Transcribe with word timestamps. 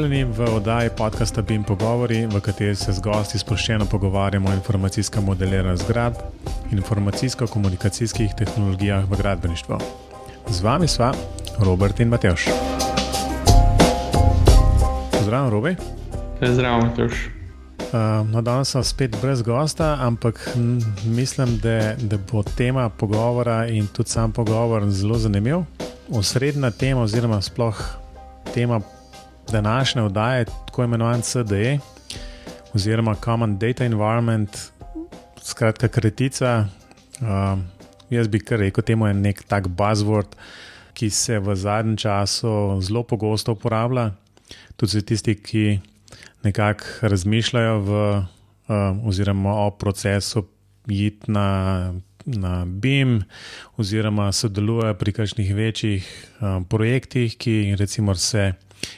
Pozdravljeni 0.00 0.32
v 0.32 0.54
oddaji 0.56 0.90
podcasta 0.96 1.42
BIM 1.42 1.64
Pogovori, 1.64 2.26
v 2.26 2.40
kateri 2.40 2.72
se 2.74 2.92
z 2.92 3.02
gosti 3.04 3.38
sproščeno 3.38 3.84
pogovarjamo 3.84 4.48
o 4.48 4.52
informacijskem 4.52 5.24
modeliranju 5.24 5.76
zgradb 5.76 6.14
in 6.72 6.78
informacijsko-komunikacijskih 6.78 8.32
tehnologijah 8.38 9.04
v 9.04 9.18
gradbeništvu. 9.20 9.76
Z 10.48 10.64
vami 10.64 10.88
sva 10.88 11.12
Robert 11.58 12.00
in 12.00 12.08
Matejš. 12.08 12.46
Pozdravljen, 15.18 15.50
Robi. 15.50 15.74
Zdravo, 16.40 16.80
Matejš. 16.86 17.28
Uh, 17.92 18.24
no, 18.30 18.40
danes 18.40 18.72
sem 18.72 18.84
spet 18.84 19.18
brez 19.20 19.42
gosta, 19.42 19.98
ampak 20.00 20.40
mislim, 21.04 21.58
da, 21.60 21.92
da 22.00 22.16
bo 22.32 22.42
tema 22.42 22.88
pogovora 22.88 23.66
in 23.68 23.86
tudi 23.86 24.08
sam 24.08 24.32
pogovor 24.32 24.88
zelo 24.90 25.18
zanimiv. 25.18 25.60
Osrednja 26.08 26.70
tema, 26.70 27.02
oziroma 27.02 27.42
sploh 27.42 27.84
tema 28.54 28.80
današnje 29.50 30.02
oddaje, 30.02 30.44
tako 30.44 30.84
imenovan 30.84 31.22
CDE, 31.22 31.78
oziroma 32.74 33.14
Common 33.14 33.58
Data 33.58 33.84
Environment, 33.84 34.56
skratka, 35.42 35.88
kratica. 35.88 36.66
Uh, 37.20 37.58
jaz 38.10 38.28
bi 38.28 38.40
kar 38.40 38.58
rekel, 38.58 38.84
temu 38.84 39.06
je 39.06 39.14
nek 39.14 39.42
tak 39.48 39.68
buzzword, 39.68 40.36
ki 40.94 41.10
se 41.10 41.38
v 41.38 41.56
zadnjem 41.56 41.96
času 41.96 42.80
zelo 42.80 43.02
pogosto 43.02 43.52
uporablja. 43.52 44.10
Tudi 44.76 44.92
za 44.92 45.00
tisti, 45.00 45.34
ki 45.34 45.80
nekako 46.42 46.84
razmišljajo 47.02 47.80
v, 47.80 47.90
uh, 47.90 49.08
oziroma 49.08 49.54
o 49.66 49.70
procesu 49.70 50.46
iti 50.88 51.30
na. 51.30 51.94
Na 52.26 52.66
BIM, 52.68 53.22
oziroma 53.80 54.26
sodelujejo 54.32 54.94
pri 54.94 55.12
kakšnih 55.12 55.54
večjih 55.56 56.08
um, 56.40 56.64
projektih, 56.68 57.32
ki 57.36 57.74
recimo 57.80 58.14
se 58.14 58.52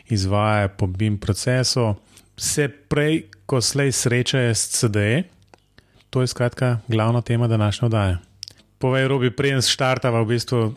izvaja 0.08 0.68
po 0.68 0.86
BIM 0.86 1.18
procesu, 1.18 1.94
se 2.36 2.68
prej, 2.68 3.22
ko 3.46 3.60
slej 3.60 3.92
srečajo 3.92 4.54
s 4.54 4.68
CDE. 4.68 5.22
To 6.10 6.20
je 6.20 6.26
skratka 6.26 6.78
glavna 6.88 7.22
tema 7.22 7.48
današnje 7.48 7.86
oddaje. 7.86 8.18
Povej, 8.78 9.08
Robi, 9.08 9.30
preden 9.30 9.62
štartava, 9.62 10.22
v 10.22 10.26
bistvu, 10.26 10.74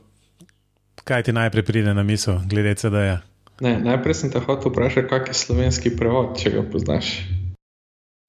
kaj 1.04 1.24
ti 1.24 1.34
najprej 1.34 1.64
pride 1.66 1.94
na 1.94 2.04
misel, 2.04 2.40
glede 2.46 2.76
CDE? 2.76 3.18
Ne, 3.62 3.80
najprej 3.80 4.14
sem 4.14 4.32
te 4.32 4.40
hotel 4.40 4.72
vprašati, 4.72 5.08
kak 5.08 5.28
je 5.28 5.34
slovenski 5.34 5.96
prevod, 5.96 6.36
če 6.40 6.52
ga 6.52 6.64
poznaš. 6.72 7.16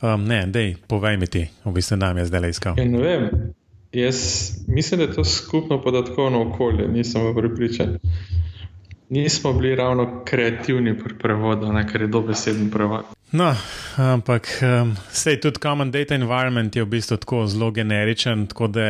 Um, 0.03 0.25
ne, 0.29 0.45
dej, 0.47 0.77
povej 0.87 1.17
mi 1.17 1.27
ti, 1.27 1.47
v 1.65 1.73
bistvu 1.73 1.97
nam 1.97 2.19
je 2.21 2.27
zdaj 2.29 2.41
le 2.41 2.51
iskal. 2.53 2.75
Ja, 2.79 2.85
ne 2.85 3.01
vem, 3.01 3.29
jaz 3.93 4.19
mislim, 4.69 5.01
da 5.01 5.07
je 5.07 5.15
to 5.17 5.25
skupno 5.25 5.81
podatkovno 5.83 6.43
okolje, 6.49 6.89
nisem 6.89 7.35
pripričan 7.35 7.99
nismo 9.09 9.53
bili 9.53 9.75
ravno 9.77 10.23
kreativni 10.25 10.99
pri 10.99 11.19
prevodu, 11.19 11.73
ker 11.93 12.01
je 12.01 12.07
dobesedni 12.07 12.71
prevod. 12.71 13.05
No, 13.33 13.55
ampak 13.97 14.49
um, 14.63 14.95
sej 15.11 15.41
tudi 15.41 15.59
Common 15.63 15.91
Data 15.91 16.15
Environment 16.15 16.77
je 16.77 16.85
v 16.85 16.89
bistvu 16.89 17.17
tako 17.17 17.47
zelo 17.47 17.71
generičen, 17.71 18.47
tako 18.47 18.67
da 18.67 18.87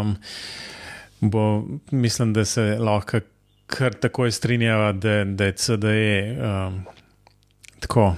um, 0.00 0.16
bo, 1.20 1.64
mislim, 1.90 2.32
da 2.32 2.44
se 2.44 2.76
lahko 2.78 3.20
kar 3.66 3.94
takoj 3.94 4.30
strinjava, 4.30 4.92
da, 4.92 5.24
da 5.24 5.44
je 5.44 5.52
CDE 5.52 6.36
um, 6.38 6.84
tako 7.80 8.14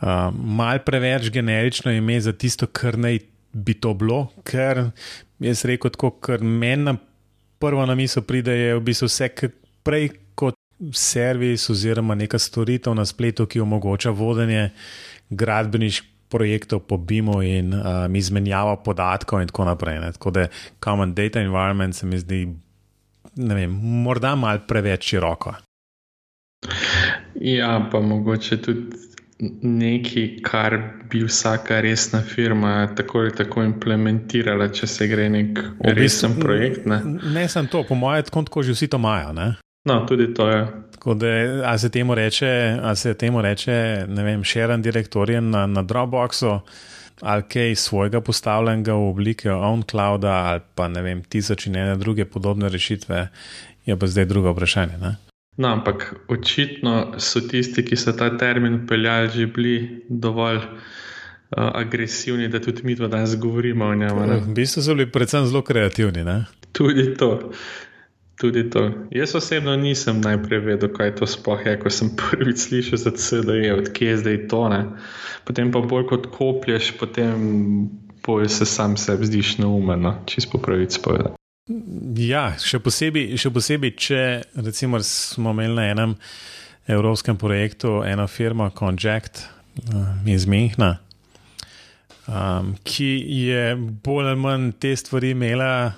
um, 0.00 0.40
mal 0.56 0.78
preveč 0.84 1.30
generično 1.30 1.92
ime 1.92 2.20
za 2.20 2.32
tisto, 2.32 2.66
kar 2.66 2.98
naj 2.98 3.18
bi 3.52 3.74
to 3.74 3.94
bilo, 3.94 4.26
ker 4.44 4.90
jaz 5.40 5.64
rekel 5.64 5.90
tako, 5.90 6.10
ker 6.20 6.40
meni 6.40 6.84
na 6.84 6.96
prvo 7.58 7.86
na 7.86 7.94
misel 7.94 8.22
pride, 8.22 8.52
je 8.52 8.76
v 8.76 8.80
bistvu 8.80 9.08
vse, 9.08 9.28
kar 9.28 9.52
prej 9.82 10.10
servis 10.92 11.70
oziroma 11.70 12.14
neka 12.14 12.38
storitev 12.38 12.94
na 12.94 13.06
spletu, 13.06 13.46
ki 13.46 13.60
omogoča 13.60 14.10
vodenje 14.10 14.70
gradbeniških 15.30 16.12
projektov 16.32 16.86
po 16.88 16.96
BIM-u 16.96 17.42
in 17.44 17.74
um, 17.76 18.16
izmenjavo 18.16 18.78
podatkov 18.84 19.42
in 19.42 19.50
tako 19.52 19.68
naprej. 19.68 20.00
Ne. 20.00 20.12
Tako 20.16 20.30
da 20.30 20.46
Common 20.84 21.14
Data 21.14 21.40
Environment 21.40 21.96
se 21.96 22.06
mi 22.06 22.18
zdi, 22.18 22.46
ne 23.36 23.54
vem, 23.54 23.70
morda 24.06 24.34
mal 24.36 24.64
preveč 24.68 25.12
široko. 25.12 25.54
Ja, 27.40 27.88
pa 27.92 28.00
mogoče 28.00 28.60
tudi 28.62 29.02
nekaj, 29.62 30.28
kar 30.46 30.76
bi 31.10 31.24
vsaka 31.26 31.80
resna 31.80 32.22
firma 32.22 32.86
tako 32.96 33.24
ali 33.26 33.34
tako 33.34 33.64
implementirala, 33.66 34.68
če 34.72 34.86
se 34.86 35.08
gre 35.10 35.26
nek 35.28 35.58
resen 35.98 36.38
projekt. 36.40 36.86
Ne, 36.86 37.00
ne 37.34 37.48
sem 37.50 37.66
to, 37.66 37.82
po 37.88 37.98
mojem, 37.98 38.24
tako 38.30 38.62
že 38.62 38.76
vsi 38.78 38.88
to 38.88 39.02
imajo. 39.02 39.34
No, 39.84 40.06
tudi 40.06 40.34
to 40.34 40.48
je. 40.48 40.66
Tako 40.92 41.14
da, 41.14 41.78
se 41.78 41.90
temu 41.90 42.14
reče, 42.14 42.78
se 42.94 43.14
temu 43.14 43.42
reče, 43.42 44.06
ne 44.08 44.22
vem, 44.22 44.44
šeren 44.44 44.82
direktorij 44.82 45.40
na, 45.40 45.66
na 45.66 45.82
Dropboxu 45.82 46.60
ali 47.22 47.42
kaj 47.42 47.74
svojega 47.74 48.20
postavljenega 48.20 48.94
v 48.94 49.08
obliki 49.08 49.48
OwnClouda 49.48 50.32
ali 50.32 50.60
pa 50.74 50.88
ne 50.88 51.02
vem, 51.02 51.22
tisoč 51.22 51.66
in 51.66 51.76
ene 51.76 51.96
druge 51.96 52.24
podobne 52.24 52.68
rešitve, 52.68 53.28
je 53.86 53.98
pa 53.98 54.06
zdaj 54.06 54.24
drugo 54.24 54.50
vprašanje. 54.52 54.98
Ne? 54.98 55.16
No, 55.56 55.68
ampak 55.68 56.14
očitno 56.28 57.14
so 57.18 57.40
tisti, 57.40 57.84
ki 57.84 57.96
so 57.96 58.12
ta 58.12 58.30
termin 58.38 58.86
peljali, 58.88 59.30
že 59.30 59.46
bili 59.46 60.04
dovolj 60.08 60.56
uh, 60.56 60.66
agresivni, 61.74 62.48
da 62.48 62.60
tudi 62.60 62.82
mi 62.84 62.94
danes 62.94 63.36
govorimo 63.36 63.84
o 63.84 63.94
njem. 63.94 64.18
V 64.48 64.54
bistvu 64.54 64.82
so 64.82 64.94
bili 64.94 65.10
predvsem 65.10 65.46
zelo 65.46 65.62
kreativni. 65.62 66.24
Ne? 66.24 66.44
Tudi 66.72 67.14
to. 67.14 67.52
Tudi 68.42 68.64
to. 68.70 68.90
Jaz 69.14 69.36
osebno 69.38 69.76
nisem 69.78 70.18
najprej 70.20 70.64
vedel, 70.64 70.90
kaj 70.90 71.12
to 71.20 71.26
sploh 71.30 71.60
je, 71.62 71.76
ko 71.78 71.90
sem 71.94 72.08
prvič 72.18 72.64
slišal 72.66 72.98
za 72.98 73.12
CDE, 73.14 73.70
odkje 73.76 74.08
je 74.08 74.16
zdaj 74.18 74.38
to. 74.50 74.62
Ne? 74.68 74.80
Potem 75.46 75.70
pa 75.70 75.78
bolj 75.78 76.08
kot 76.10 76.26
koplješ, 76.34 76.96
potem 76.98 77.86
se 78.48 78.66
sam 78.66 78.96
sebi 78.96 79.26
zdiš 79.30 79.58
neumno, 79.62 80.16
čist 80.26 80.50
po 80.50 80.58
pravici 80.58 80.98
povedati. 81.04 81.38
Ja, 82.18 82.56
še 82.58 82.82
posebej, 82.82 83.38
še 83.38 83.54
posebej, 83.54 83.94
če 83.94 84.20
recimo 84.58 84.98
smo 85.06 85.54
imeli 85.54 85.78
na 85.78 85.86
enem 85.94 86.18
evropskem 86.90 87.38
projektu 87.38 88.00
eno 88.02 88.26
firmo, 88.26 88.66
Conject 88.74 89.44
uh, 89.46 90.18
iz 90.26 90.50
Mehna, 90.50 90.96
um, 92.26 92.74
ki 92.82 93.10
je 93.46 93.76
bolj 93.78 94.34
ali 94.34 94.42
manj 94.42 94.70
te 94.82 94.96
stvari 94.98 95.30
imela 95.30 95.92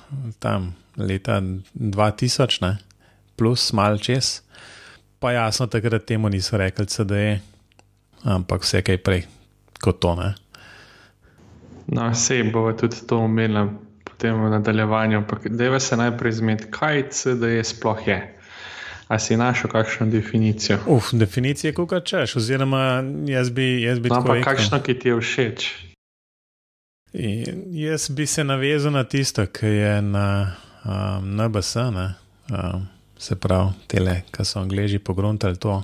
tam 0.44 0.74
leta 0.96 1.40
2000, 1.74 2.62
ne? 2.62 2.78
plus 3.36 3.72
malo 3.72 3.98
čez. 3.98 4.40
Pa 5.18 5.32
jasno, 5.32 5.66
takrat 5.66 6.04
temu 6.04 6.28
niso 6.28 6.56
rekli, 6.56 6.86
da 7.04 7.16
je, 7.16 7.40
ampak 8.22 8.62
vse 8.62 8.82
kaj 8.82 8.98
prej 8.98 9.24
kot 9.80 10.00
to. 10.00 10.14
Ne? 10.14 10.34
No, 11.86 12.10
vse 12.10 12.42
bo 12.52 12.72
tudi 12.72 13.06
to 13.06 13.18
umela 13.18 13.68
potem 14.04 14.44
v 14.44 14.50
nadaljevanju. 14.50 15.24
Deva 15.50 15.80
se 15.80 15.96
najprej 15.96 16.32
zmed, 16.32 16.70
kaj 16.70 17.08
CDE 17.10 17.64
sploh 17.64 18.08
je. 18.08 18.20
A 19.08 19.18
si 19.18 19.36
našel 19.36 19.70
kakšno 19.70 20.06
definicijo? 20.06 20.78
Uf, 20.86 21.12
definicije, 21.12 21.74
kako 21.74 22.00
češ, 22.00 22.36
oziroma 22.36 23.04
jaz 23.26 23.50
bi, 23.50 23.82
jaz 23.82 23.98
bi 23.98 24.08
no, 24.08 24.16
tako 24.16 24.32
rekel. 24.32 24.52
Kakšno, 24.52 24.80
ki 24.80 24.98
ti 24.98 25.08
je 25.08 25.18
všeč? 25.20 25.66
In 27.12 27.64
jaz 27.76 28.08
bi 28.10 28.26
se 28.26 28.44
navezal 28.44 28.92
na 28.92 29.04
tisto, 29.04 29.46
ki 29.46 29.66
je 29.66 30.02
na 30.02 30.56
um, 30.84 31.30
NBS, 31.36 31.74
ne, 31.94 32.14
um, 32.50 32.86
se 33.18 33.36
pravi, 33.36 33.72
tele, 33.86 34.22
ki 34.32 34.44
so 34.44 34.60
angliži 34.60 34.98
pogruntali 34.98 35.56
to 35.56 35.82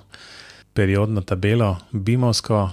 periodno 0.73 1.21
tabelo, 1.21 1.77
Bimovsko, 1.93 2.69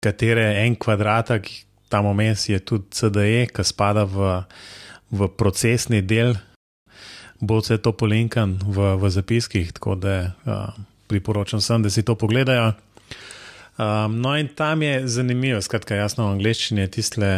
katere 0.00 0.64
en 0.64 0.76
kvadratek, 0.76 1.48
tam 1.90 2.06
vmes 2.12 2.48
je 2.48 2.60
tudi 2.62 2.90
CDE, 2.94 3.48
ki 3.50 3.64
spada 3.66 4.06
v, 4.06 4.42
v 5.10 5.28
procesni 5.36 6.00
del. 6.02 6.36
Bo 7.40 7.58
vse 7.60 7.80
to 7.80 7.92
polinkan 7.96 8.58
v, 8.60 8.94
v 9.00 9.10
zapiskih, 9.10 9.72
tako 9.72 9.96
da 9.96 10.14
uh, 10.44 10.76
priporočam 11.08 11.60
vsem, 11.60 11.82
da 11.82 11.90
si 11.90 12.04
to 12.04 12.14
pogledajo. 12.14 12.74
Um, 13.80 14.20
no, 14.20 14.36
in 14.36 14.50
tam 14.52 14.82
je 14.82 15.08
zanimivo, 15.08 15.60
skratka, 15.64 15.96
jasno, 15.96 16.28
v 16.28 16.36
angleščini 16.36 16.84
je 16.84 16.90
tiste 16.98 17.30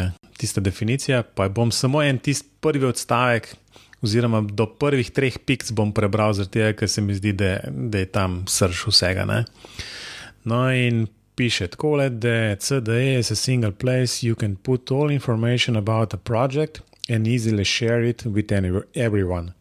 tista 0.42 0.60
definicija, 0.60 1.22
pa 1.22 1.48
bom 1.48 1.70
samo 1.72 2.02
en 2.02 2.18
tisti 2.18 2.48
prvi 2.60 2.90
odstavek, 2.90 3.54
oziroma 4.02 4.42
do 4.42 4.66
prvih 4.66 5.10
treh 5.14 5.38
piks 5.46 5.70
bom 5.72 5.92
prebral, 5.94 6.34
tega, 6.50 6.74
ker 6.76 6.90
se 6.90 7.02
mi 7.02 7.14
zdi, 7.14 7.32
da, 7.38 7.56
da 7.70 8.02
je 8.02 8.10
tam 8.10 8.42
srč 8.50 8.86
vsega. 8.90 9.26
Ne? 9.28 9.44
No, 10.44 10.64
in 10.74 11.06
piše 11.38 11.68
tako, 11.72 11.96
da 12.10 12.56
CDE 12.56 13.18
is 13.18 13.30
a 13.30 13.36
single 13.36 13.72
place 13.72 14.26
you 14.26 14.34
can 14.34 14.56
put 14.56 14.90
all 14.90 15.10
information 15.10 15.76
about 15.76 16.14
a 16.14 16.16
project 16.16 16.82
and 17.08 17.26
easily 17.26 17.64
share 17.64 18.08
it 18.08 18.24
with 18.26 18.52
any, 18.52 18.70
everyone. 18.94 19.52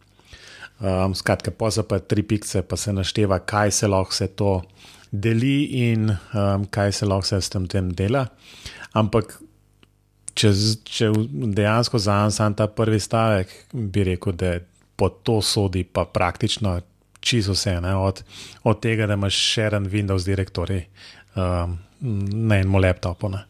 Um, 0.80 1.14
skratka, 1.14 1.52
so 1.70 1.82
pa 1.82 1.98
tri 1.98 2.22
pikce, 2.22 2.62
pa 2.62 2.76
se 2.76 2.92
našteva, 2.92 3.38
kaj 3.38 3.70
se 3.70 3.86
lahko 3.86 4.10
vse 4.10 4.26
to 4.36 4.62
deli 5.12 5.64
in 5.90 6.10
um, 6.10 6.66
kaj 6.66 6.92
se 6.92 7.06
lahko 7.06 7.22
vse 7.22 7.40
s 7.40 7.48
tem 7.48 7.92
dela. 7.94 8.26
Ampak 8.92 9.38
če, 10.34 10.52
če 10.84 11.10
dejansko 11.56 12.00
samo 12.02 12.52
ta 12.56 12.66
prvi 12.66 13.00
stavek, 13.00 13.52
bi 13.72 14.04
rekel, 14.12 14.36
da 14.38 14.56
pod 14.96 15.22
to 15.26 15.40
sodi 15.42 15.84
pa 15.84 16.04
praktično 16.04 16.78
čisto 17.22 17.54
vse, 17.54 17.76
od, 17.96 18.22
od 18.64 18.80
tega, 18.82 19.06
da 19.06 19.14
imaš 19.18 19.38
še 19.54 19.68
en 19.78 19.86
Windows 19.90 20.26
direktori 20.26 20.80
um, 21.34 21.76
na 22.00 22.58
enem 22.58 22.78
laptopu. 22.82 23.30
Ne. 23.30 23.44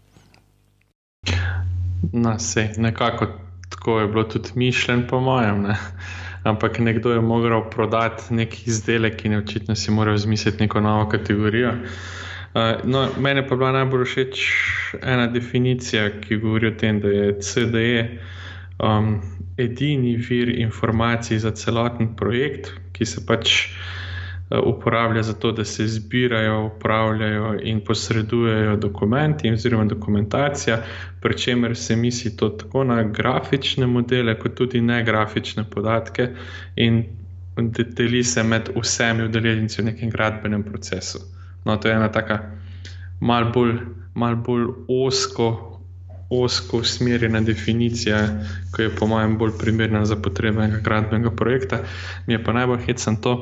Na 2.12 2.37
vse, 2.37 2.73
nekako 2.76 3.31
tako 3.73 4.00
je 4.00 4.08
bilo 4.08 4.25
tudi 4.28 4.52
mišljen, 4.61 5.06
po 5.08 5.20
mojem. 5.20 5.62
Ne. 5.69 5.78
Ampak 6.44 6.81
nekdo 6.82 7.12
je 7.14 7.23
moral 7.23 7.69
prodati 7.70 8.35
neki 8.35 8.67
izdelek 8.69 9.25
in 9.25 9.38
očitno 9.38 9.76
si 9.78 9.94
moral 9.94 10.19
izmisliti 10.19 10.67
neko 10.67 10.82
novo 10.85 11.06
kategorijo. 11.08 11.70
Uh, 11.70 12.23
no, 12.84 13.08
mene 13.19 13.46
pa 13.46 13.54
je 13.54 13.58
bila 13.58 13.72
najbolj 13.72 14.04
všeč 14.04 14.43
ena 15.02 15.26
definicija, 15.26 16.10
ki 16.20 16.37
govori 16.37 16.69
o 16.69 16.76
tem, 16.76 17.00
da 17.00 17.08
je 17.08 17.38
CDE 17.40 18.19
um, 18.78 19.14
edini 19.56 20.16
vir 20.16 20.52
informacij 20.60 21.38
za 21.38 21.50
celoten 21.50 22.14
projekt, 22.16 22.72
ki 22.93 23.08
se 23.08 23.25
pač 23.26 23.54
uh, 24.50 24.60
uporablja 24.69 25.22
za 25.22 25.32
to, 25.32 25.52
da 25.52 25.64
se 25.64 25.87
zbirajo, 25.87 26.60
upravljajo 26.66 27.56
in 27.62 27.81
posredujejo 27.84 28.76
dokumenti 28.76 29.52
oziroma 29.52 29.84
dokumentacija, 29.84 30.82
pri 31.20 31.38
čemer 31.38 31.76
se 31.76 31.96
misli 31.96 32.37
to 32.37 32.49
tako 32.49 32.84
na 32.84 33.02
grafične 33.02 33.87
modele, 33.87 34.38
kot 34.38 34.54
tudi 34.54 34.81
ne 34.81 35.04
grafične 35.04 35.64
podatke 35.70 36.28
deli 37.96 38.25
se 38.25 38.43
med 38.43 38.69
vsemi 38.82 39.25
udeleženci 39.25 39.82
v 39.82 39.84
nekem 39.84 40.10
gradbenem 40.10 40.62
procesu. 40.62 41.19
No, 41.64 41.76
to 41.76 41.88
je 41.88 41.94
ena 41.94 42.09
taka 42.12 42.41
mal 43.20 43.53
bolj, 43.55 43.76
mal 44.14 44.37
bolj 44.37 44.67
osko 44.88 45.73
osko 46.32 46.79
usmerjena 46.81 47.41
definicija, 47.44 48.19
ki 48.73 48.87
je 48.87 48.93
po 48.97 49.06
mojem 49.06 49.37
bolj 49.38 49.53
primerna 49.61 50.05
za 50.09 50.17
potrebe 50.17 50.64
enega 50.64 50.81
gradbenega 50.81 51.31
projekta. 51.37 51.82
Mi 52.26 52.35
je 52.35 52.44
pa 52.44 52.55
najbolj 52.56 52.87
hecen 52.87 53.19
to, 53.20 53.35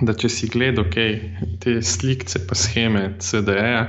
da 0.00 0.14
če 0.14 0.30
si 0.30 0.50
gledal 0.52 0.86
okay, 0.86 1.16
te 1.58 1.80
slike, 1.82 2.44
pa 2.46 2.54
scheme 2.54 3.02
CDE-ja. 3.18 3.82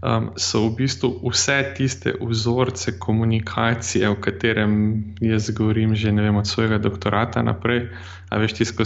Um, 0.00 0.30
so 0.36 0.64
v 0.68 0.80
bistvu 0.80 1.20
vse 1.28 1.74
tiste 1.76 2.14
vzorce 2.20 2.98
komunikacije, 2.98 4.08
o 4.08 4.16
katerem 4.16 5.04
jaz 5.20 5.50
govorim, 5.50 5.92
že 5.94 6.12
vem, 6.12 6.36
od 6.36 6.48
svojega 6.48 6.78
doktorata 6.78 7.42
naprej. 7.42 7.92
A 8.32 8.38
veš, 8.40 8.56
tisto, 8.56 8.80
ko, 8.80 8.84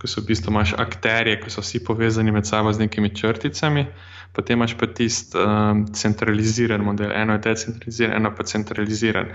ko 0.00 0.10
so 0.10 0.20
v 0.20 0.26
bistvu 0.34 0.50
imaš 0.50 0.74
akterje, 0.74 1.38
ki 1.38 1.54
so 1.54 1.62
vsi 1.62 1.84
povezani 1.86 2.34
med 2.34 2.50
sabo 2.50 2.72
z 2.72 2.82
nekimi 2.82 3.14
črticami, 3.14 3.86
potem 4.34 4.58
imaš 4.58 4.74
pa 4.74 4.90
tisti 4.90 5.38
um, 5.38 5.86
centraliziran 5.94 6.82
model, 6.82 7.14
eno 7.14 7.38
je 7.38 7.46
decentraliziran, 7.46 8.16
eno 8.18 8.34
pa 8.34 8.42
centraliziran. 8.42 9.30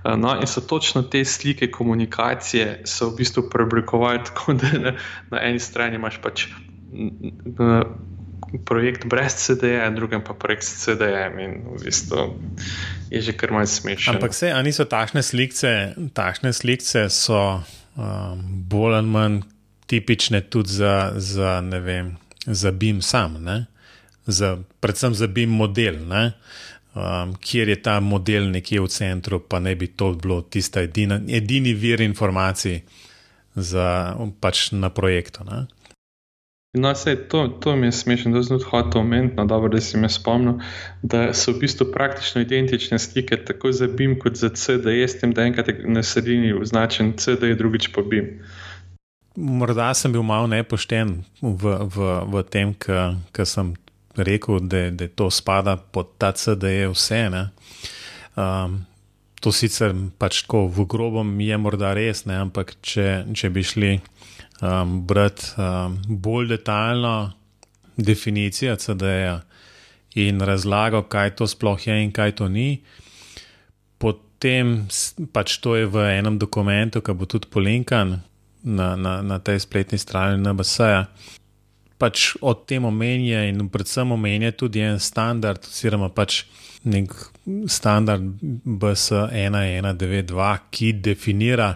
No, 0.00 0.40
in 0.40 0.48
so 0.48 0.64
točno 0.64 1.02
te 1.02 1.24
slike 1.24 1.68
komunikacije, 1.70 2.82
so 2.88 3.10
v 3.10 3.20
bistvu 3.20 3.50
preoblikovali 3.52 4.24
tako, 4.24 4.56
da 4.56 4.72
na, 4.72 4.92
na 5.30 5.44
eni 5.44 5.60
strani 5.60 6.00
imaš 6.00 6.16
pač. 6.24 6.48
Projekt 8.66 9.06
brez 9.06 9.36
CD-ja, 9.38 9.90
na 9.90 9.94
drugem 9.96 10.24
pa 10.26 10.34
projekt 10.34 10.66
s 10.66 10.84
CD-jem, 10.84 11.38
in 11.38 11.52
v 11.76 11.82
bistvu 11.84 12.26
je 13.10 13.22
že 13.22 13.34
kar 13.38 13.52
malce 13.54 13.80
smešno. 13.80 14.18
Ampak 14.18 14.34
se, 14.34 14.50
ali 14.50 14.70
niso 14.70 14.84
tašne 14.84 15.22
slike, 15.22 15.94
tašne 16.14 16.52
slike 16.52 17.08
so 17.10 17.60
um, 17.96 18.42
bolj 18.68 18.98
ali 18.98 19.06
manj 19.06 19.42
tipične 19.86 20.40
tudi 20.40 20.70
za, 20.82 21.12
za, 21.16 21.60
vem, 21.60 22.16
za 22.46 22.70
BIM 22.70 23.02
sam. 23.02 23.38
Ne? 23.42 23.66
za, 24.30 24.58
predvsem 24.80 25.14
za 25.14 25.26
BIM 25.26 25.50
model, 25.50 25.96
um, 26.94 27.34
kjer 27.40 27.68
je 27.68 27.82
ta 27.82 28.00
model 28.00 28.50
nekje 28.50 28.80
v 28.80 28.88
centru, 28.88 29.40
pa 29.40 29.60
ne 29.60 29.74
bi 29.74 29.86
to 29.86 30.12
bilo 30.14 30.42
tisti 30.42 30.86
edini 31.28 31.74
vir 31.74 32.00
informacij 32.00 32.80
za, 33.54 34.16
pač 34.40 34.70
na 34.72 34.90
projektu. 34.90 35.44
Ne? 35.44 35.66
No, 36.72 36.94
sej, 36.94 37.16
to, 37.28 37.48
to 37.48 37.76
mi 37.76 37.86
je 37.86 37.92
smešno, 37.92 38.30
da 38.30 38.42
sem 38.42 38.58
hotel 38.62 39.00
omeniti, 39.00 39.34
no, 39.36 39.44
dobro, 39.44 39.68
da 39.68 39.80
si 39.80 39.98
me 39.98 40.08
spomnil, 40.08 40.60
da 41.02 41.32
so 41.34 41.50
v 41.50 41.64
bistvu 41.64 41.88
praktično 41.90 42.44
identične 42.44 42.98
slike, 42.98 43.40
tako 43.44 43.72
za 43.72 43.88
BIM 43.90 44.14
kot 44.22 44.38
za 44.38 44.52
CDE, 44.54 45.08
s 45.08 45.18
tem, 45.18 45.32
da 45.34 45.42
enkrat 45.42 45.68
je 45.68 45.82
na 45.84 46.02
sredini 46.02 46.52
označen 46.54 47.16
CDE, 47.18 47.56
drugič 47.58 47.90
pa 47.90 48.06
BIM. 48.06 48.38
Morda 49.34 49.90
sem 49.94 50.12
bil 50.12 50.22
malo 50.22 50.46
nepošten 50.46 51.24
v, 51.42 51.74
v, 51.90 52.06
v 52.30 52.44
tem, 52.46 52.74
kar 52.78 53.46
sem 53.46 53.74
rekel, 54.14 54.62
da, 54.62 54.90
da 54.94 55.10
to 55.10 55.26
spada 55.30 55.74
pod 55.74 56.14
ta 56.22 56.30
CD, 56.38 56.86
vse. 56.86 57.24
Um, 58.38 58.86
to 59.42 59.50
sicer 59.50 59.90
pač 60.22 60.44
tako 60.44 60.68
v 60.70 60.86
grobem 60.86 61.34
je 61.42 61.58
morda 61.58 61.96
res, 61.98 62.26
ne? 62.30 62.38
ampak 62.46 62.76
če, 62.78 63.24
če 63.34 63.50
bi 63.50 63.66
šli 63.66 63.92
um, 64.62 65.06
brati 65.06 65.52
um, 65.56 65.98
bolj 66.08 66.48
detaljno 66.48 67.32
definicijo 67.96 68.76
CD-ja 68.76 69.40
in 70.14 70.40
razlago, 70.40 71.02
kaj 71.02 71.34
to 71.36 71.46
sploh 71.46 71.86
je 71.86 72.02
in 72.02 72.12
kaj 72.12 72.32
to 72.40 72.48
ni. 72.48 72.82
Potem 73.98 74.88
pač 75.32 75.58
to 75.58 75.76
je 75.76 75.86
v 75.86 76.06
enem 76.18 76.38
dokumentu, 76.38 77.00
ki 77.00 77.12
bo 77.12 77.28
tudi 77.28 77.50
polinkan 77.50 78.20
na, 78.62 78.96
na, 78.96 79.20
na 79.22 79.38
tej 79.38 79.60
spletni 79.60 79.98
strani 79.98 80.40
NBS-a 80.40 81.06
pač 82.00 82.32
o 82.40 82.54
tem 82.54 82.84
omenja 82.88 83.44
in 83.48 83.68
predvsem 83.68 84.12
omenja 84.16 84.54
tudi 84.56 84.80
en 84.80 84.98
standard, 84.98 85.66
oziroma 85.68 86.08
pač 86.08 86.44
nek 86.88 87.12
standard 87.68 88.24
BS1192, 88.64 90.48
ki 90.72 90.92
definira 91.04 91.74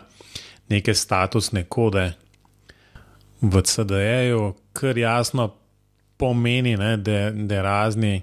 neke 0.72 0.94
statusne 0.96 1.66
kode 1.68 2.06
v 3.50 3.62
CDE-ju, 3.62 4.54
kar 4.72 4.98
jasno 4.98 5.50
pomeni, 6.16 6.76
ne, 6.76 6.96
da, 6.96 7.30
da 7.30 7.62
razni. 7.62 8.22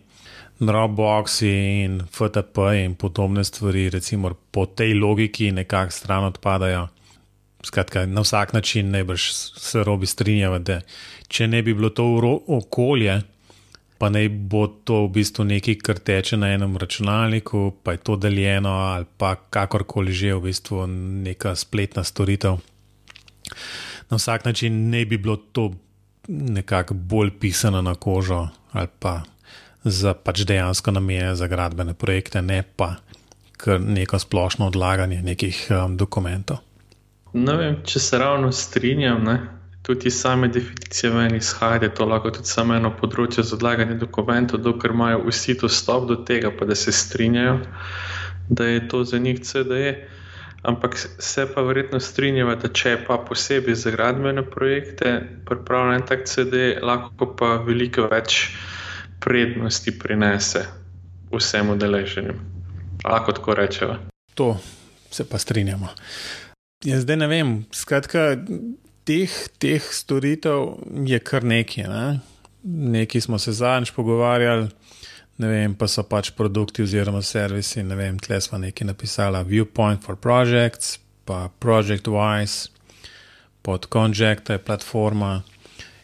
Dropboxi 0.62 1.50
in 1.81 2.01
FTP 2.06 2.57
in 2.83 2.94
podobne 2.95 3.41
stvari, 3.44 3.89
recimo 3.89 4.29
po 4.51 4.65
tej 4.65 4.94
logiki, 4.94 5.51
nekako 5.51 5.91
stran 5.91 6.27
odpadajo. 6.29 6.88
Skratka, 7.65 8.06
na 8.06 8.21
vsak 8.21 8.53
način 8.53 8.91
najbrž 8.91 9.25
se 9.57 9.83
robi 9.83 10.06
strinjava, 10.06 10.59
da 10.59 10.81
če 11.27 11.47
ne 11.47 11.63
bi 11.65 11.73
bilo 11.73 11.89
to 11.89 12.06
okolje, 12.47 13.21
pa 13.97 14.09
naj 14.09 14.29
bo 14.29 14.68
to 14.68 15.03
v 15.06 15.12
bistvu 15.18 15.45
nekaj, 15.49 15.80
kar 15.81 15.99
teče 15.99 16.37
na 16.37 16.54
enem 16.54 16.78
računalniku, 16.78 17.71
pa 17.83 17.97
je 17.97 17.97
to 17.97 18.16
deljeno 18.16 18.69
ali 18.69 19.06
pa 19.18 19.35
kakorkoli 19.35 20.13
že 20.13 20.33
v 20.35 20.42
bistvu 20.49 20.87
neka 21.25 21.56
spletna 21.56 22.04
storitev. 22.04 22.57
Na 24.11 24.18
vsak 24.19 24.45
način 24.45 24.89
ne 24.89 25.06
bi 25.06 25.18
bilo 25.18 25.35
to 25.35 25.71
nekako 26.27 26.94
bolj 26.94 27.31
pisano 27.39 27.81
na 27.81 27.95
kožo 27.95 28.47
ali 28.71 28.87
pa 28.99 29.21
za 29.83 30.13
pač 30.13 30.44
dejansko 30.45 30.91
namenjeno 30.91 31.35
za 31.35 31.47
gradbene 31.47 31.94
projekte, 31.94 32.41
ne 32.41 32.63
pa 32.75 32.95
kar 33.57 33.81
neko 33.81 34.19
splošno 34.19 34.68
odlaganje 34.68 35.21
nekih 35.21 35.68
um, 35.69 35.97
dokumentov. 35.97 36.57
Ne 37.33 37.56
vem, 37.57 37.75
če 37.85 37.99
se 37.99 38.18
ravno 38.18 38.51
strinjam. 38.51 39.23
Ne? 39.23 39.35
Tudi 39.81 40.11
same 40.11 40.47
definicije 40.47 41.13
meni 41.13 41.37
izhajajo, 41.41 41.89
to 41.97 42.06
lahko 42.06 42.31
tudi 42.35 42.49
samo 42.49 42.75
eno 42.77 42.91
področje 42.97 43.44
za 43.44 43.56
odlaganje 43.57 43.97
dokumentov, 44.01 44.61
dokler 44.61 44.94
imajo 44.94 45.23
vsi 45.30 45.56
dostop 45.61 46.07
do 46.09 46.19
tega, 46.27 46.51
pa 46.51 46.68
da 46.69 46.75
se 46.75 46.94
strinjajo, 46.94 47.56
da 48.49 48.68
je 48.68 48.83
to 48.91 49.03
za 49.03 49.18
njih 49.18 49.39
CDE. 49.41 49.94
Ampak 50.61 50.97
se 51.19 51.45
pa 51.53 51.61
verjetno 51.61 51.99
strinjava, 51.99 52.56
da 52.56 52.69
če 52.69 52.89
je 52.89 52.97
pa 53.07 53.18
posebej 53.18 53.75
za 53.75 53.91
gradbene 53.91 54.44
projekte 54.45 55.15
pripravljen 55.45 56.06
tak 56.06 56.27
CD, 56.30 56.75
lahko 56.81 57.31
pa 57.37 57.56
veliko 57.65 58.06
več 58.11 58.51
prednosti 59.21 59.94
prinese 59.99 60.65
vsem 61.33 61.69
udeleženim. 61.69 62.37
Lahko 63.03 63.33
tako 63.33 63.57
rečemo. 63.57 63.97
To 64.37 64.57
se 65.11 65.25
pa 65.30 65.37
strinjamo. 65.37 65.89
Ja, 66.85 67.01
zdaj 67.01 67.18
ne 67.18 67.27
vem, 67.27 67.56
skratka, 67.73 68.37
teh, 69.06 69.33
teh 69.57 69.81
storitev 69.94 70.77
je 71.06 71.19
kar 71.19 71.45
nekaj. 71.45 71.89
Ne? 71.89 72.19
Nekaj 72.63 73.21
smo 73.21 73.39
se 73.41 73.53
zadnjič 73.53 73.95
pogovarjali, 73.97 74.69
ne 75.42 75.50
vem, 75.50 75.74
pa 75.76 75.90
so 75.90 76.04
pač 76.06 76.31
produkti 76.38 76.86
oziroma 76.86 77.24
servisi. 77.26 77.83
Ne 77.83 77.98
vem, 77.98 78.19
tle 78.21 78.40
smo 78.42 78.60
nekaj 78.62 78.92
napisali, 78.92 79.42
Viewpoint 79.50 80.04
for 80.06 80.19
Projects, 80.19 81.00
pa 81.26 81.50
Project 81.60 82.10
Wise, 82.12 82.69
pod 83.62 83.88
Conject 83.94 84.50
je 84.50 84.62
platforma 84.62 85.42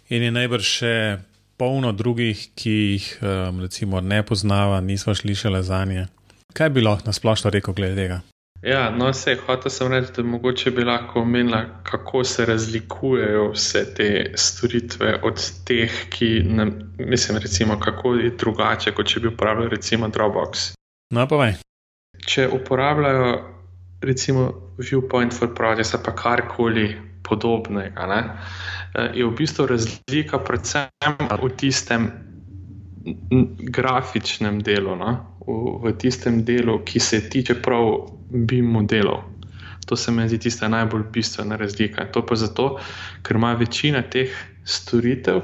in 0.09 0.23
je 0.23 0.31
najbrž 0.31 0.69
še 0.79 0.95
polno 1.57 1.91
drugih, 1.91 2.47
ki 2.55 2.73
jih 2.73 3.07
um, 3.21 3.61
recimo 3.65 4.01
ne 4.01 4.21
poznava, 4.23 4.79
nismo 4.81 5.15
slišali 5.15 5.63
za 5.65 5.83
nje. 5.85 6.07
Kaj 6.53 6.69
bi 6.69 6.85
lahko 6.85 7.09
nasplošno 7.09 7.51
rekel 7.53 7.73
glede 7.77 7.97
tega? 7.97 8.21
Ja, 8.61 8.89
no, 8.89 9.11
vse, 9.11 9.35
hotel 9.45 9.71
sem 9.71 9.91
reči, 9.93 10.11
da 10.15 10.23
mogoče 10.23 10.71
bi 10.71 10.83
lahko 10.83 11.21
omenila, 11.21 11.61
kako 11.83 12.23
se 12.23 12.45
razlikujejo 12.45 13.51
vse 13.51 13.83
te 13.95 14.07
storitve 14.35 15.19
od 15.23 15.43
teh, 15.65 15.91
ki, 16.09 16.29
ne, 16.49 16.65
mislim, 16.99 17.37
recimo, 17.37 17.79
kako 17.79 18.15
je 18.15 18.31
drugače, 18.39 18.91
kot 18.97 19.07
če 19.07 19.19
bi 19.19 19.27
uporabljali, 19.27 19.69
recimo, 19.75 20.09
Dropbox. 20.09 20.71
No, 21.13 21.27
pa 21.27 21.35
vaj. 21.35 21.53
Če 22.25 22.47
uporabljajo, 22.49 23.29
recimo, 24.01 24.49
Viewpoint 24.77 25.33
for 25.33 25.53
Projects, 25.53 25.93
pa 26.03 26.15
karkoli 26.17 26.89
podobnega. 27.23 28.07
Ne? 28.09 28.21
Je 29.13 29.25
v 29.25 29.33
bistvu 29.37 29.67
razlika 29.69 30.41
predvsem 30.41 30.89
v 31.29 31.49
tistem 31.57 32.09
grafičnem 33.69 34.61
delu, 34.65 34.95
no? 34.97 35.13
v, 35.45 35.77
v 35.83 35.97
tistem 36.01 36.41
delu, 36.45 36.79
ki 36.83 36.99
se 36.99 37.21
tiče 37.29 37.61
prav 37.61 38.16
BIM 38.29 38.65
modelov. 38.65 39.23
To 39.87 39.95
se 39.95 40.11
mi 40.11 40.27
zdi 40.27 40.39
tista 40.39 40.67
najbolj 40.67 41.03
bistvena 41.13 41.55
razlika. 41.55 42.05
To 42.11 42.25
pa 42.25 42.35
zato, 42.35 42.77
ker 43.23 43.35
ima 43.39 43.53
večina 43.53 44.01
teh 44.01 44.33
storitev, 44.63 45.41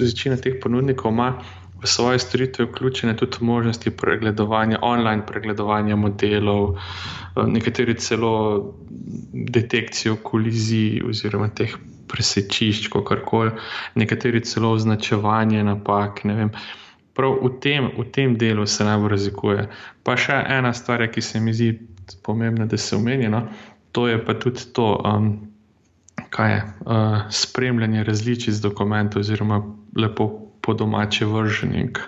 večina 0.00 0.36
teh 0.36 0.56
ponudnikov 0.62 1.12
ima 1.12 1.34
v 1.82 1.86
svoje 1.86 2.18
storitve 2.18 2.64
vključene 2.64 3.16
tudi 3.16 3.36
možnosti 3.40 3.90
pregledovanja, 3.90 4.78
online 4.82 5.26
pregledovanja 5.26 5.96
modelov, 5.96 6.78
nekateri 7.46 7.94
celo 7.94 8.32
detekcijo 9.32 10.16
kolizij 10.16 11.02
oziroma 11.08 11.48
teh 11.48 11.76
presečišč, 12.08 12.88
kako 12.88 13.16
koli, 13.26 13.50
nekateri 13.94 14.40
celo 14.40 14.70
označevanje 14.72 15.64
napak. 15.64 16.24
Prav 17.16 17.38
v 17.40 17.50
tem, 17.60 17.90
v 17.96 18.04
tem 18.12 18.36
delu 18.36 18.66
se 18.68 18.84
najbolj 18.84 19.10
razlikuje. 19.16 19.68
Pa 20.04 20.16
še 20.20 20.36
ena 20.52 20.74
stvar, 20.76 21.06
ki 21.08 21.24
se 21.24 21.40
mi 21.40 21.54
zdi 21.56 21.72
pomembna, 22.22 22.66
da 22.66 22.76
se 22.76 22.96
omeni, 22.96 23.28
no? 23.32 23.46
to 23.96 24.08
je 24.08 24.20
pa 24.20 24.34
tudi 24.36 24.60
to, 24.76 25.00
um, 25.00 25.48
kaj 26.30 26.52
je 26.52 26.60
uh, 26.60 27.24
spremljanje 27.32 28.04
različic 28.04 28.60
dokumentov, 28.60 29.24
oziroma 29.24 29.62
lepo 29.96 30.28
po 30.60 30.74
domače 30.74 31.24
vrženik. 31.24 32.00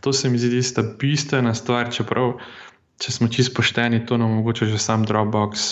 To 0.00 0.12
se 0.12 0.30
mi 0.30 0.38
zdi 0.38 0.62
sta 0.62 0.82
bistvena 1.00 1.52
stvar, 1.54 1.92
čeprav, 1.92 2.38
če 2.96 3.12
smo 3.12 3.28
čisto 3.28 3.58
pošteni, 3.58 4.06
to 4.06 4.16
nam 4.16 4.38
omogoča 4.38 4.70
že 4.72 4.78
sam 4.80 5.04
Dropbox, 5.04 5.66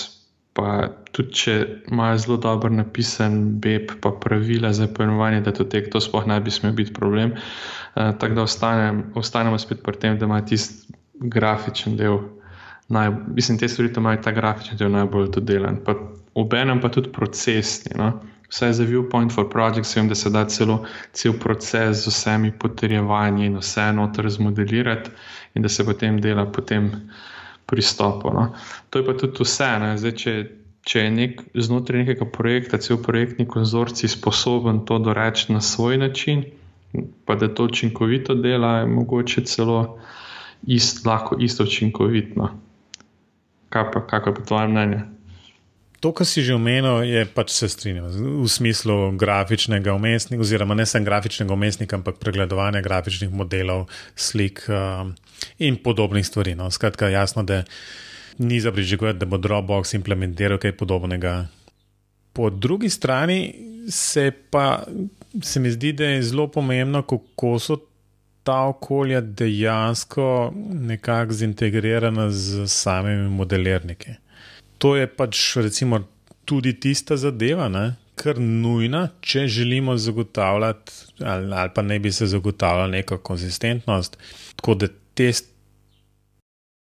pa 0.52 0.92
tudi 1.16 1.32
če 1.32 1.54
imajo 1.88 2.18
zelo 2.18 2.36
dobro 2.36 2.68
napisan 2.70 3.56
BEP, 3.64 3.96
pa 4.04 4.12
pravila 4.12 4.72
za 4.76 4.90
pojmovanje, 4.92 5.40
da 5.40 5.56
to 5.56 5.64
tek, 5.64 5.88
to 5.88 6.04
sploh 6.04 6.28
ne 6.28 6.36
bi 6.40 6.52
smel 6.52 6.76
biti 6.76 6.92
problem. 6.92 7.32
Uh, 7.32 7.83
tako 7.94 8.34
da 8.34 8.42
ostanem, 8.42 9.04
ostanemo 9.14 9.58
spet 9.58 9.82
pri 9.82 9.98
tem, 9.98 10.18
da 10.18 10.26
ima 10.26 10.40
tisti 10.44 10.92
grafičen 11.14 11.96
del, 11.96 12.18
naj, 12.88 13.10
mislim, 13.26 13.58
te 13.58 13.68
stvari 13.68 13.92
imajo 13.96 14.22
ta 14.22 14.32
grafičen 14.32 14.78
del 14.78 14.90
najbolj 14.90 15.30
dodelan, 15.30 15.78
pa 15.84 15.94
obenem 16.34 16.80
pa 16.80 16.88
tudi 16.88 17.12
procesni. 17.12 17.94
No? 17.96 18.12
Vse 18.50 18.72
za 18.72 18.84
Viewpoint 18.84 19.32
for 19.34 19.48
Projects, 19.50 19.96
vem, 19.96 20.08
da 20.08 20.14
se 20.14 20.30
da 20.30 20.44
celo 20.44 20.84
cel 21.12 21.32
proces 21.32 22.04
z 22.04 22.06
vsemi 22.06 22.52
potrjevanji 22.58 23.46
in 23.46 23.56
vse 23.58 23.92
noter 23.92 24.30
zmodelirati, 24.30 25.10
in 25.54 25.62
da 25.62 25.68
se 25.68 25.84
potem 25.84 26.20
dela 26.20 26.44
potem 26.52 26.90
pristopu. 27.66 28.30
No. 28.34 28.52
To 28.90 28.98
je 28.98 29.06
pa 29.06 29.14
tudi 29.18 29.42
vse. 29.42 29.70
Zdaj, 29.96 30.12
če, 30.12 30.34
če 30.84 31.00
je 31.00 31.10
nek, 31.10 31.42
znotraj 31.54 32.04
nekega 32.04 32.28
projekta, 32.30 32.78
cel 32.78 33.00
projektni 33.02 33.46
konzorcij 33.46 34.12
sposoben 34.12 34.84
to 34.84 34.98
doreči 34.98 35.52
na 35.52 35.60
svoj 35.60 35.98
način, 35.98 36.44
pa 37.24 37.34
da 37.34 37.48
to 37.54 37.64
učinkovito 37.64 38.34
dela, 38.34 38.78
je 38.78 38.86
mogoče 38.86 39.44
celo 39.44 39.98
ist, 40.66 41.06
lahko 41.06 41.36
isto 41.40 41.64
učinkovito. 41.64 42.48
Kaj 43.68 43.90
pa, 43.92 44.06
kako 44.06 44.30
je 44.30 44.34
pa 44.34 44.42
tvoje 44.42 44.68
mnenje? 44.68 45.00
To, 46.04 46.12
kar 46.12 46.28
si 46.28 46.44
že 46.44 46.52
omenil, 46.52 47.00
je 47.08 47.24
pač 47.24 47.48
se 47.56 47.64
strinjal 47.64 48.12
v 48.12 48.44
smislu 48.44 49.16
grafičnega 49.16 49.94
umestnika, 49.96 50.44
oziroma 50.44 50.76
ne 50.76 50.84
samo 50.84 51.08
grafičnega 51.08 51.48
umestnika, 51.48 51.96
ampak 51.96 52.20
pregledovanja 52.20 52.84
grafičnih 52.84 53.32
modelov, 53.32 53.88
slik 54.12 54.66
um, 54.68 55.14
in 55.56 55.80
podobnih 55.80 56.26
stvari. 56.26 56.52
No. 56.54 56.68
Skratka, 56.68 57.08
jasno, 57.08 57.40
da 57.42 57.64
ni 58.36 58.60
za 58.60 58.72
pričakovati, 58.72 59.18
da 59.18 59.26
bo 59.26 59.40
Dropbox 59.40 59.96
implementiral 59.96 60.60
kaj 60.60 60.76
podobnega. 60.76 61.46
Po 62.34 62.50
drugi 62.50 62.90
strani 62.90 63.38
se 63.88 64.32
pa 64.50 64.82
se 65.42 65.60
mi 65.60 65.70
zdi, 65.70 65.92
da 65.92 66.04
je 66.04 66.22
zelo 66.22 66.48
pomembno, 66.48 67.02
kako 67.02 67.58
so 67.58 67.76
ta 68.42 68.60
okolja 68.68 69.20
dejansko 69.20 70.52
nekako 70.72 71.32
zintegrirana 71.32 72.30
z 72.30 72.66
samimi 72.68 73.30
modelirniki 73.30 74.18
to 74.84 74.96
je 75.00 75.06
pač 75.08 75.40
recimo, 75.64 76.02
tudi 76.44 76.74
tista 76.76 77.16
zadeva, 77.16 77.70
ne, 77.72 77.94
kar 78.20 78.36
nujna, 78.36 79.06
če 79.24 79.46
želimo 79.48 79.96
zagotavljati, 79.96 80.92
ali, 81.24 81.48
ali 81.56 81.72
pa 81.74 81.82
ne 81.82 81.98
bi 82.04 82.12
se 82.12 82.28
zagotavljala 82.28 82.90
neka 82.92 83.18
konsistentnost. 83.18 84.18
Tako 84.60 84.74
da 84.82 84.90
test, 85.16 85.48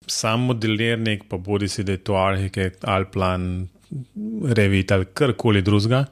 sam 0.08 0.50
modelirnik, 0.50 1.24
pa 1.30 1.40
bodi 1.40 1.72
si 1.72 1.86
da 1.88 1.96
je 1.96 2.04
to 2.04 2.20
arhitekt 2.20 2.84
ali 2.84 3.08
plan, 3.14 3.70
revit 4.58 4.92
ali 4.92 5.06
karkoli 5.14 5.62
drugega, 5.62 6.06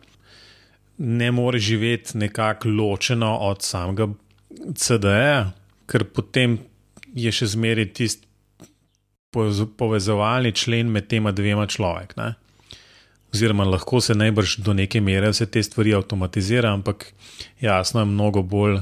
ne 0.97 1.31
more 1.31 1.59
živeti 1.59 2.17
nekako 2.17 2.69
ločeno 2.69 3.37
od 3.37 3.63
samega 3.63 4.07
CD-ja, 4.75 5.51
ker 5.89 6.05
potem 6.13 6.59
je 7.15 7.31
še 7.31 7.47
zmeraj 7.55 7.89
tisti 7.97 8.27
povezovalni 9.77 10.51
člen 10.51 10.89
med 10.91 11.07
tema 11.07 11.31
dvema 11.31 11.65
človek. 11.67 12.17
Ne? 12.19 12.33
Oziroma, 13.33 13.63
lahko 13.63 14.01
se 14.03 14.15
najbrž 14.15 14.57
do 14.59 14.73
neke 14.75 14.99
mere 15.01 15.29
vse 15.31 15.47
te 15.47 15.63
stvari 15.63 15.93
avtomatizira, 15.95 16.73
ampak 16.73 17.13
jasno 17.63 18.03
je, 18.03 18.09
mnogo 18.11 18.43
bolj 18.43 18.81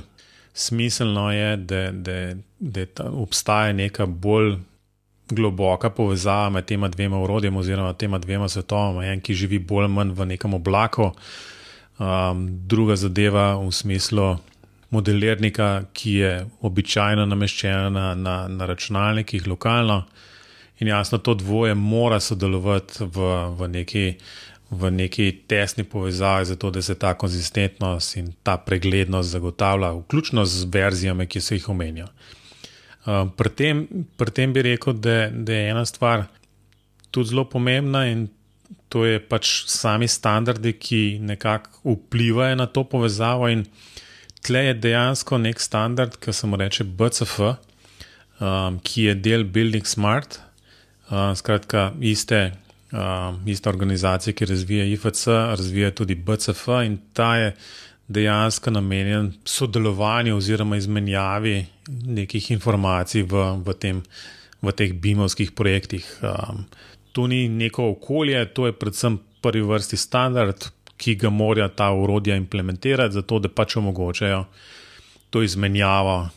smiselno 0.54 1.32
je, 1.32 1.58
da, 1.58 1.92
da, 1.92 2.34
da 2.60 3.06
obstaja 3.14 3.74
neka 3.74 4.06
bolj 4.06 4.56
globoka 5.32 5.90
povezava 5.90 6.50
med 6.50 6.66
tema 6.66 6.88
dvema 6.88 7.22
urodjema 7.22 7.60
oziroma 7.60 7.94
tema 7.94 8.18
dvema 8.18 8.50
svetovama. 8.50 9.06
En, 9.06 9.22
ki 9.22 9.34
živi 9.34 9.60
bolj 9.60 9.86
ali 9.86 9.94
manj 9.94 10.14
v 10.18 10.26
nekem 10.26 10.54
oblaku, 10.54 11.12
um, 12.00 12.48
druga 12.68 12.96
zadeva 12.96 13.56
v 13.58 13.72
smislu 13.72 14.38
modelirnika, 14.90 15.84
ki 15.94 16.14
je 16.14 16.34
običajno 16.62 17.26
nameščena 17.26 17.90
na, 17.90 18.16
na, 18.16 18.36
na 18.48 18.66
računalnikih 18.66 19.48
lokalno. 19.48 20.04
In 20.80 20.88
jasno, 20.88 21.18
to 21.18 21.34
dvoje 21.34 21.76
mora 21.76 22.20
sodelovati 22.20 23.04
v, 23.04 23.30
v, 23.60 23.68
neki, 23.68 24.06
v 24.72 24.92
neki 24.92 25.32
tesni 25.48 25.84
povezavi, 25.84 26.46
zato 26.46 26.72
da 26.72 26.82
se 26.82 26.96
ta 26.96 27.14
konzistentnost 27.14 28.18
in 28.18 28.32
ta 28.44 28.58
preglednost 28.58 29.30
zagotavlja, 29.30 29.92
vključno 29.92 30.46
z 30.46 30.70
verzijami, 30.72 31.28
ki 31.28 31.42
se 31.42 31.56
jih 31.56 31.70
omenja. 31.70 32.08
Uh, 33.10 33.26
pri, 33.34 33.50
tem, 33.50 33.86
pri 34.18 34.32
tem 34.36 34.52
bi 34.54 34.62
rekel, 34.62 34.94
da, 34.94 35.30
da 35.34 35.56
je 35.56 35.70
ena 35.72 35.86
stvar 35.86 36.28
tudi 37.10 37.32
zelo 37.32 37.48
pomembna 37.50 38.04
in 38.06 38.28
to 38.90 39.02
je 39.06 39.18
pač 39.22 39.64
sami 39.70 40.06
standardi, 40.10 40.76
ki 40.78 41.02
nekako 41.22 41.96
vplivajo 41.96 42.58
na 42.60 42.68
to 42.70 42.84
povezavo. 42.86 43.50
In 43.50 43.64
tle 44.46 44.62
je 44.68 44.76
dejansko 44.86 45.40
nek 45.42 45.62
standard, 45.62 46.20
ki 46.22 46.34
se 46.34 46.50
mu 46.50 46.58
reče 46.58 46.86
BCF, 46.86 47.40
um, 47.42 48.78
ki 48.86 49.10
je 49.10 49.18
del 49.18 49.46
Building 49.46 49.90
Smart 49.90 50.40
skratka, 51.10 51.94
iste, 52.00 52.52
uh, 52.94 53.34
iste 53.46 53.70
organizacije, 53.70 54.34
ki 54.34 54.46
razvija 54.46 54.86
IFC, 54.86 55.28
razvija 55.28 55.92
tudi 55.92 56.16
BCF 56.16 56.68
in 56.86 57.00
ta 57.14 57.36
je 57.38 57.56
dejansko 58.10 58.72
namenjen 58.72 59.34
sodelovanju 59.46 60.38
oziroma 60.38 60.78
izmenjavi 60.78 61.66
nekih 61.88 62.52
informacij 62.52 63.24
v, 63.24 63.44
v, 63.66 63.74
tem, 63.78 64.02
v 64.62 64.74
teh 64.74 64.94
bimovskih 64.94 65.52
projektih. 65.52 66.08
Um, 66.22 66.66
to 67.14 67.28
ni 67.28 67.48
neko 67.50 67.92
okolje, 67.94 68.42
to 68.54 68.66
je 68.66 68.74
predvsem 68.74 69.20
prvi 69.42 69.62
vrsti 69.62 69.98
standard, 69.98 70.66
ki 71.00 71.16
ga 71.16 71.30
morajo 71.30 71.70
ta 71.70 71.92
urodja 71.94 72.36
implementirati, 72.36 73.14
zato 73.14 73.40
da 73.40 73.50
pač 73.50 73.78
omogočajo 73.78 74.44
to 75.30 75.44
izmenjavo 75.46 76.30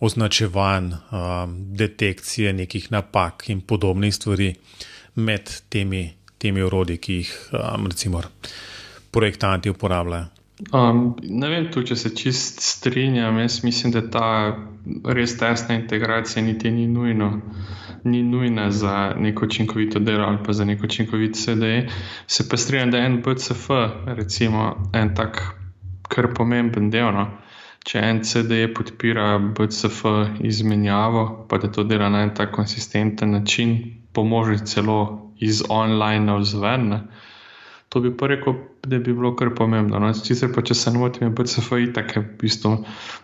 označevanj, 0.00 0.92
um, 0.94 1.58
detekcije 1.74 2.52
nekih 2.52 2.92
napak 2.94 3.48
in 3.50 3.60
podobnih 3.60 4.14
stvari 4.14 4.54
med 5.14 5.50
temi, 5.68 6.06
temi 6.38 6.62
urodji, 6.62 6.96
ki 6.96 7.14
jih 7.14 7.36
um, 7.52 7.86
recimo 7.90 8.22
projektanti 9.10 9.70
uporabljajo. 9.70 10.37
Um, 10.72 11.16
ne 11.22 11.48
vem, 11.48 11.68
tu, 11.72 11.82
če 11.86 11.96
se 11.96 12.10
čist 12.16 12.60
strinjam. 12.64 13.38
Jaz 13.38 13.60
mislim, 13.64 13.92
da 13.94 14.02
ta 14.10 14.28
res 15.04 15.36
tesna 15.38 15.76
integracija 15.78 16.42
niti 16.42 16.70
ni 16.70 16.86
nujna. 16.86 17.32
Ni 18.04 18.22
nujna 18.22 18.70
za 18.70 19.14
neko 19.18 19.46
učinkovito 19.46 19.98
delo 19.98 20.24
ali 20.24 20.38
pa 20.46 20.52
za 20.52 20.64
neko 20.64 20.86
učinkovit 20.86 21.36
CD. 21.36 21.90
Se 22.26 22.48
pa 22.48 22.56
strinjam, 22.56 22.90
da 22.90 22.98
je 22.98 23.06
en 23.06 23.20
BCF, 23.22 23.68
recimo, 24.06 24.90
en 24.94 25.14
tak 25.14 25.42
kar 26.08 26.32
pomemben 26.34 26.90
del. 26.90 27.12
No? 27.14 27.28
če 27.88 28.00
en 28.04 28.18
CD 28.26 28.66
podpira 28.76 29.38
BCF 29.56 30.02
izmenjavo, 30.44 31.22
pa 31.48 31.58
da 31.62 31.70
to 31.72 31.84
dela 31.88 32.10
na 32.12 32.24
en 32.26 32.34
tak 32.36 32.52
konsistenten 32.56 33.32
način, 33.36 33.74
pomože 34.12 34.58
celo 34.66 34.98
iz 35.40 35.62
online 35.68 36.26
navzven. 36.26 36.90
To 37.88 38.00
bi 38.04 38.10
pa 38.16 38.26
rekel, 38.28 38.54
da 38.84 38.98
bi 38.98 39.12
bilo 39.12 39.32
kar 39.36 39.54
pomembno. 39.56 39.98
No? 39.98 40.10
Sicer 40.14 40.50
pa, 40.54 40.62
če 40.62 40.74
se 40.76 40.92
ne 40.92 41.00
motim, 41.00 41.28
je 41.28 41.34
BCF 41.34 41.78
itak 41.88 42.16
je 42.16 42.22
v 42.22 42.34
bistvu 42.42 42.74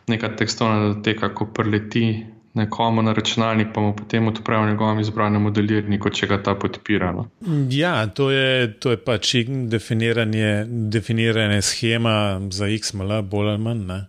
neka 0.08 0.30
tekstovna 0.38 0.94
dateka, 0.94 1.34
ko 1.36 1.50
preleti 1.52 2.06
nekomu 2.54 3.02
na 3.02 3.12
računalnik, 3.12 3.72
pa 3.74 3.82
mu 3.82 3.92
potem 3.96 4.28
odpre 4.30 4.56
v 4.56 4.70
njegovem 4.70 5.00
izbranem 5.02 5.42
modelirniku, 5.42 6.10
če 6.10 6.28
ga 6.30 6.38
ta 6.42 6.54
podpira. 6.54 7.10
No. 7.12 7.26
Ja, 7.70 8.06
to 8.06 8.30
je, 8.30 8.70
to 8.78 8.94
je 8.94 9.00
pač 9.02 9.34
definiranje, 9.70 10.64
definiranje 10.94 11.62
schema 11.62 12.14
za 12.54 12.70
XML, 12.70 13.18
bolj 13.26 13.56
ali 13.56 13.62
manj. 13.62 13.84
Ne. 13.90 14.00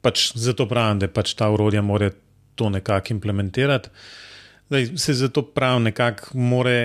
Pač 0.00 0.30
zato 0.38 0.68
pravim, 0.70 1.02
da 1.02 1.10
pač 1.10 1.34
ta 1.36 1.50
urodja 1.50 1.82
mora 1.82 2.12
to 2.54 2.70
nekako 2.70 3.16
implementirati. 3.16 3.90
Zdaj, 4.70 4.86
se 5.02 5.14
zato 5.18 5.42
pravim, 5.42 5.90
nekako 5.90 6.38
more. 6.38 6.78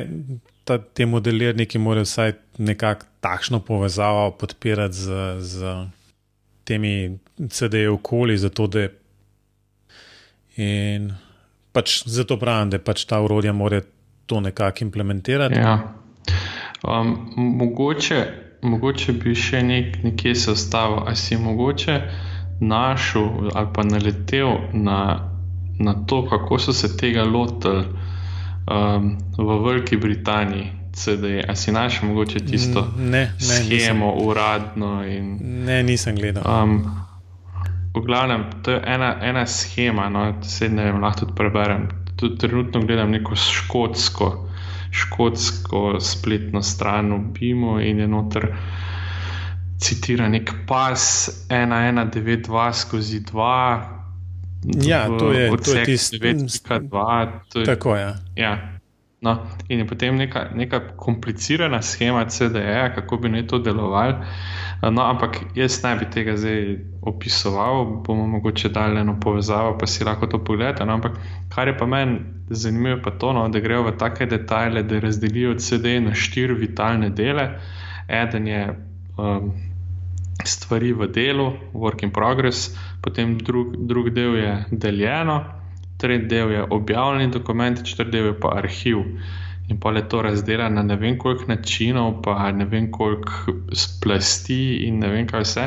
Ta, 0.66 0.80
te 0.82 1.06
modelirniki 1.06 1.78
morajo 1.78 2.08
vsaj 2.08 2.34
nekako 2.58 3.06
takšno 3.22 3.60
povezavo 3.62 4.32
podpirati 4.40 4.98
z, 4.98 5.18
z 5.40 5.74
temi 6.66 7.18
CD-ji 7.38 7.88
okoli, 7.88 8.38
zato 8.38 8.68
da 8.68 8.88
In 10.56 11.12
pač 11.76 12.06
zato 12.08 12.38
pravim, 12.40 12.72
da 12.72 12.80
pač 12.80 13.04
ta 13.10 13.20
urodja 13.24 13.52
mora 13.54 13.82
to 14.26 14.40
nekako 14.40 14.86
implementirati. 14.88 15.60
Ja. 15.60 15.76
Um, 16.88 17.34
mogoče, 17.36 18.20
mogoče 18.64 19.14
bi 19.20 19.36
še 19.36 19.62
nek, 19.64 20.00
nekje 20.04 20.36
se 20.36 20.52
ostavil, 20.56 21.04
ali 21.04 21.20
si 21.20 21.38
mogoče 21.38 22.00
našel 22.62 23.52
ali 23.52 23.68
pa 23.76 23.84
naletel 23.84 24.72
na, 24.72 25.00
na 25.80 25.94
to, 26.08 26.22
kako 26.30 26.60
so 26.60 26.74
se 26.74 26.94
tega 26.98 27.26
lotili 27.28 27.84
um, 28.68 29.18
v 29.38 29.64
Veliki 29.64 29.98
Britaniji. 29.98 30.72
CD, 30.96 31.44
a 31.48 31.56
si 31.56 31.72
našel 31.72 32.08
mogoče 32.08 32.40
tisto 32.40 32.88
ne, 32.98 33.12
ne, 33.12 33.28
schemo, 33.38 34.16
nisem. 34.16 34.28
uradno? 34.28 35.04
In, 35.04 35.38
ne, 35.66 35.84
nisem 35.84 36.16
gledal. 36.16 36.44
Um, 36.48 36.86
v 37.96 38.00
glavnem, 38.06 38.46
to 38.64 38.72
je 38.72 38.82
ena, 38.86 39.18
ena 39.22 39.46
schema, 39.46 40.10
no, 40.10 40.34
se 40.42 40.70
ne 40.70 40.86
vem, 40.86 41.02
lahko 41.04 41.26
tudi 41.26 41.36
preberem. 41.36 41.88
Tudi 42.16 42.38
trenutno 42.38 42.82
gledam 42.88 43.12
neko 43.12 43.36
škotsko, 43.36 44.48
škotsko 44.92 46.00
spletno 46.00 46.64
stran 46.64 47.12
v 47.12 47.20
Bimu 47.36 47.80
in 47.84 48.00
je 48.00 48.08
noter 48.08 48.48
citira 49.78 50.30
nek 50.32 50.54
pas 50.68 51.30
1192 51.50 52.74
skozi 52.74 53.20
2. 53.20 53.95
Ja, 54.86 55.08
to 55.20 55.32
je, 55.32 55.50
to 55.58 55.72
je 55.72 55.86
tisto, 55.86 56.18
kar 56.20 56.82
je 56.82 56.90
9.2. 56.90 57.66
Tako 57.66 57.96
je. 57.96 58.02
Ja. 58.02 58.16
ja. 58.36 58.76
No, 59.26 59.40
in 59.70 59.80
je 59.80 59.88
potem 59.88 60.16
neka, 60.16 60.50
neka 60.56 60.80
komplicirana 61.02 61.82
schema 61.82 62.26
CDE, 62.30 62.92
kako 62.96 63.18
bi 63.18 63.30
naj 63.30 63.48
to 63.48 63.60
delovalo. 63.60 64.20
No, 64.82 65.02
ampak 65.02 65.40
jaz 65.56 65.80
ne 65.84 65.96
bi 65.96 66.06
tega 66.14 66.36
zdaj 66.38 66.76
opisoval, 67.02 67.86
bomo 68.06 68.28
mogoče 68.28 68.70
dali 68.70 69.00
eno 69.02 69.16
povezavo, 69.20 69.78
pa 69.80 69.88
si 69.88 70.04
lahko 70.06 70.28
to 70.28 70.44
pogledate. 70.44 70.86
No, 70.86 70.94
ampak 70.94 71.18
kar 71.56 71.68
je 71.68 71.78
pa 71.78 71.86
meni 71.86 72.20
zanimivo, 72.50 73.00
pa 73.04 73.12
to, 73.12 73.34
no, 73.34 73.48
da 73.50 73.60
grejo 73.60 73.88
v 73.88 73.96
take 73.98 74.26
detajle, 74.30 74.84
da 74.84 75.00
razdelijo 75.00 75.56
CD 75.58 75.98
na 76.06 76.14
štiri 76.14 76.54
vitalne 76.54 77.10
dele. 77.10 77.50
Eden 78.08 78.48
je 78.48 78.62
um, 79.18 79.54
stvari 80.44 80.94
v 80.94 81.08
delu, 81.08 81.54
work 81.74 82.04
in 82.04 82.12
progress, 82.12 82.76
potem 83.02 83.38
drug, 83.38 83.76
drug 83.88 84.10
del 84.10 84.36
je 84.36 84.66
deljeno, 84.72 85.44
tretji 85.98 86.28
del 86.28 86.52
je 86.52 86.64
objavljeni 86.70 87.32
dokument, 87.32 87.84
četrti 87.84 88.12
del 88.12 88.26
je 88.26 88.40
pa 88.40 88.58
arhiv 88.58 89.04
in 89.70 89.80
pa 89.80 89.92
je 89.92 90.10
to 90.10 90.22
razdeljeno 90.22 90.70
na 90.70 90.84
ne 90.84 90.96
vem 90.96 91.18
koliko 91.18 91.44
načinov, 91.48 92.22
pa 92.22 92.52
ne 92.52 92.66
vem 92.66 92.92
koliko 92.92 93.32
splasti 93.74 94.76
in 94.88 95.00
ne 95.00 95.10
vem 95.10 95.28
kaj 95.28 95.42
vse. 95.42 95.64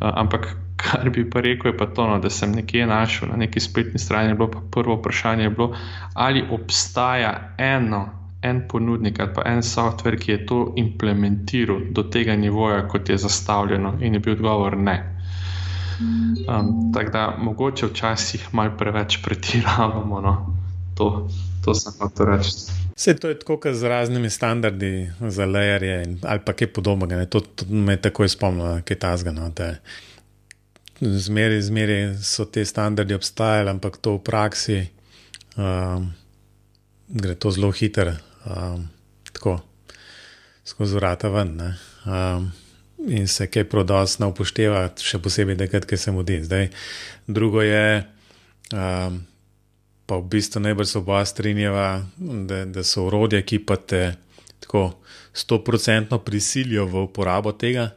Uh, 0.00 0.08
ampak 0.14 0.56
kar 0.76 1.10
bi 1.10 1.30
pa 1.30 1.40
rekel, 1.40 1.72
je 1.72 1.76
pa 1.78 1.86
to, 1.86 2.06
no, 2.08 2.18
da 2.18 2.30
sem 2.30 2.52
nekje 2.52 2.86
našel 2.86 3.28
na 3.28 3.36
neki 3.36 3.60
spletni 3.60 3.98
strani. 3.98 4.34
Bilo, 4.34 4.48
prvo 4.70 4.96
vprašanje 4.96 5.42
je 5.42 5.50
bilo, 5.50 5.74
ali 6.14 6.44
obstaja 6.50 7.54
eno. 7.58 8.23
En 8.44 8.60
ponudnik 8.68 9.20
ali 9.20 9.32
pa 9.34 9.42
en 9.48 9.62
softver, 9.62 10.18
ki 10.20 10.32
je 10.32 10.46
to 10.46 10.58
implementiral 10.76 11.80
do 11.96 12.04
tega 12.12 12.36
nivoja, 12.36 12.82
kot 12.88 13.08
je 13.08 13.16
zastavljeno, 13.18 13.96
in 14.00 14.14
je 14.14 14.20
bil 14.20 14.36
odgovor 14.36 14.76
ne. 14.76 14.98
Um, 16.00 16.92
tako 16.94 17.10
da 17.10 17.24
mogoče 17.38 17.86
včasih 17.86 18.48
malo 18.52 18.74
preveč 18.78 19.18
pretiravamo, 19.24 20.20
no? 20.20 20.34
to, 20.94 21.28
to 21.64 21.74
sem 21.74 21.92
pa 21.98 22.08
to 22.08 22.24
reči. 22.24 22.50
Vse 22.96 23.16
to 23.18 23.28
je 23.28 23.38
tako, 23.38 23.56
kot 23.56 23.74
z 23.74 23.88
raznimi 23.90 24.30
standardi 24.30 25.10
za 25.20 25.46
lejerje 25.46 26.16
ali 26.22 26.40
pa 26.44 26.52
kaj 26.52 26.72
podobnega. 26.72 27.26
To, 27.26 27.40
to 27.40 27.66
me 27.66 27.96
takoj 27.96 28.28
spomnilo, 28.28 28.80
kaj 28.84 28.98
ta 28.98 29.16
zgano. 29.16 29.50
Zmeri, 31.00 31.62
zmeri 31.62 31.98
so 32.22 32.44
te 32.44 32.64
standardi 32.64 33.14
obstajali, 33.14 33.70
ampak 33.70 33.96
to 33.96 34.14
v 34.18 34.22
praksi 34.22 34.78
um, 35.56 36.12
gre 37.08 37.34
to 37.34 37.50
zelo 37.50 37.70
hitro, 37.70 38.14
um, 38.46 38.88
tako 39.32 39.58
skozi 40.64 40.96
vrata 40.96 41.28
ven. 41.28 41.60
Um, 42.04 42.52
in 43.08 43.28
se 43.28 43.46
kaj 43.50 43.66
prodosno 43.68 44.30
upošteva, 44.32 44.86
še 45.00 45.20
posebej, 45.20 45.58
da 45.60 45.68
kaj 45.68 45.98
se 45.98 46.12
mudi. 46.12 46.40
Zdaj, 46.44 46.70
drugo 47.26 47.62
je. 47.62 48.04
Um, 48.72 49.24
pa 50.06 50.18
v 50.20 50.28
bistvu 50.28 50.60
najbolj 50.60 50.86
se 50.86 50.98
oba 50.98 51.24
strinjava, 51.24 52.04
da, 52.16 52.64
da 52.64 52.84
so 52.84 53.06
urodja, 53.08 53.40
ki 53.42 53.62
pa 53.64 53.76
te 53.76 54.14
tako 54.64 54.90
stoprocentno 55.32 56.18
prisilijo 56.24 56.86
v 56.86 57.06
uporabo 57.08 57.52
tega, 57.52 57.90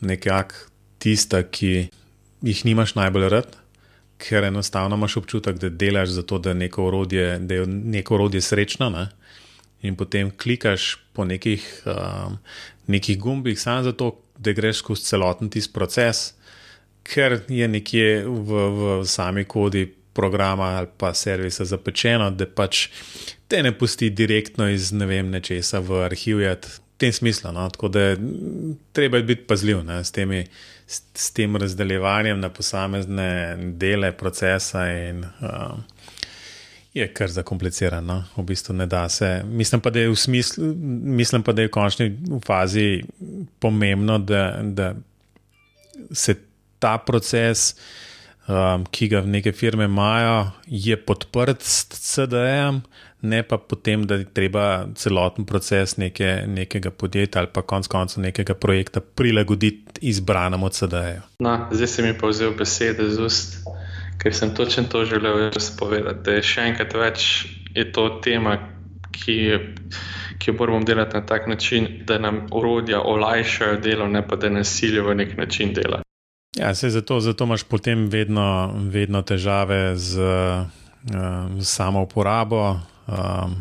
nekako 0.00 0.66
tista, 0.98 1.42
ki 1.42 1.88
jih 2.42 2.64
nimaš 2.66 2.94
najbolj 2.98 3.28
rad, 3.30 3.56
ker 4.18 4.44
enostavno 4.48 4.96
imaš 4.96 5.16
občutek, 5.22 5.58
da 5.60 5.68
delaš 5.70 6.14
za 6.16 6.22
to, 6.22 6.38
da, 6.38 6.54
neko 6.54 6.88
urodje, 6.88 7.38
da 7.38 7.60
je 7.60 7.66
neko 7.66 8.14
urodje 8.14 8.40
srečno. 8.40 8.90
Ne? 8.90 9.08
In 9.82 9.96
potem 9.96 10.30
klikaš 10.30 10.96
po 11.12 11.24
nekih, 11.24 11.64
um, 11.86 12.38
nekih 12.86 13.18
gumbih, 13.18 13.60
samo 13.60 13.82
zato, 13.82 14.12
da 14.38 14.52
greš 14.52 14.82
skozi 14.82 15.04
celoten 15.04 15.50
tisti 15.50 15.72
proces, 15.72 16.32
ker 17.06 17.40
je 17.48 17.68
nekje 17.68 18.24
v, 18.26 18.64
v 18.76 19.04
sami 19.08 19.44
kodi 19.44 19.86
programa 20.16 20.64
ali 20.64 20.88
pa 20.96 21.14
servisa 21.14 21.64
zapečeno, 21.64 22.30
da 22.30 22.46
pač 22.46 22.88
te 23.48 23.62
ne 23.62 23.72
pusti 23.78 24.10
direktno 24.10 24.68
iz 24.72 24.92
ne 24.92 25.06
vem 25.06 25.30
nečesa 25.30 25.80
v 25.84 26.02
arhivjat. 26.08 26.66
V 26.66 26.80
tem 26.96 27.12
smislu, 27.12 27.52
no? 27.52 27.66
tako 27.68 27.90
da 27.92 28.00
je 28.00 28.16
treba 28.96 29.20
biti 29.20 29.44
pazljiv 29.44 29.82
ne? 29.84 29.98
s, 30.04 30.12
temi, 30.16 30.46
s, 30.86 31.02
s 31.14 31.30
tem 31.36 31.56
razdeljevanjem 31.56 32.40
na 32.40 32.48
posamezne 32.48 33.28
dele 33.76 34.14
procesa, 34.16 34.86
in 34.88 35.20
uh, 35.20 35.76
je 36.96 37.06
kar 37.14 37.30
zakomplicirano. 37.30 38.22
V 38.36 38.42
bistvu 38.48 38.74
ne 38.74 38.86
da 38.86 39.08
se. 39.08 39.42
Mislim 39.44 39.80
pa, 39.80 39.90
da 39.90 40.00
je 40.00 40.10
v, 40.10 40.16
smislu, 40.16 40.64
mislim 41.20 41.42
pa, 41.42 41.52
da 41.52 41.62
je 41.62 41.68
v 41.68 41.74
končni 41.74 42.08
fazi 42.46 43.02
pomembno, 43.58 44.18
da, 44.18 44.58
da 44.62 44.94
se 46.12 46.34
ta 46.78 46.98
proces 46.98 47.74
um, 48.48 48.86
ki 48.90 49.08
ga 49.08 49.20
neke 49.26 49.52
firme 49.52 49.84
imajo, 49.84 50.50
je 50.66 50.96
podprt 50.96 51.62
s 51.62 51.86
CD-jem, 51.90 52.80
ne 53.26 53.42
pa 53.42 53.58
potem, 53.58 54.04
da 54.06 54.20
je 54.20 54.28
treba 54.34 54.86
celoten 54.94 55.46
proces 55.46 55.96
neke, 55.96 56.44
nekega 56.46 56.90
podjetja 56.90 57.42
ali 57.42 57.50
pa 57.52 57.62
konec 57.62 57.88
koncev 57.90 58.22
nekega 58.22 58.54
projekta 58.54 59.00
prilagoditi 59.00 60.00
izbranemu 60.10 60.68
CD-ju. 60.68 61.24
Zdaj 61.70 61.88
si 61.88 62.02
mi 62.02 62.14
pa 62.18 62.30
vzel 62.30 62.54
besede 62.58 63.10
z 63.10 63.26
ust, 63.26 63.58
ker 64.26 64.34
sem 64.34 64.54
točno 64.54 64.84
to 64.84 65.04
želel 65.04 65.50
povedati. 65.78 66.18
Da 66.24 66.32
je 66.32 66.42
še 66.42 66.60
enkrat 66.66 66.94
več 66.94 67.46
je 67.74 67.84
to 67.92 68.08
tema, 68.22 68.58
ki. 69.14 69.36
Ki 70.36 70.50
jo 70.50 70.54
moramo 70.58 70.84
delati 70.84 71.16
na 71.16 71.22
tak 71.26 71.46
način, 71.48 71.86
da 72.04 72.18
nam 72.18 72.42
urodja 72.52 72.98
olajšajo 73.00 73.78
delo, 73.80 74.08
ne 74.08 74.20
pa 74.28 74.36
da 74.36 74.50
nas 74.52 74.68
silijo 74.68 75.06
v 75.06 75.14
nek 75.14 75.36
način 75.36 75.72
dela. 75.72 76.02
Ja, 76.58 76.74
se 76.74 76.90
zato, 76.90 77.20
zato 77.20 77.44
imaš 77.44 77.64
potem 77.64 78.08
vedno, 78.12 78.74
vedno 78.92 79.22
težave 79.22 79.96
z, 79.96 80.20
uh, 80.20 80.66
z 81.58 81.64
samo 81.64 82.02
uporabo, 82.02 82.80
um, 83.06 83.56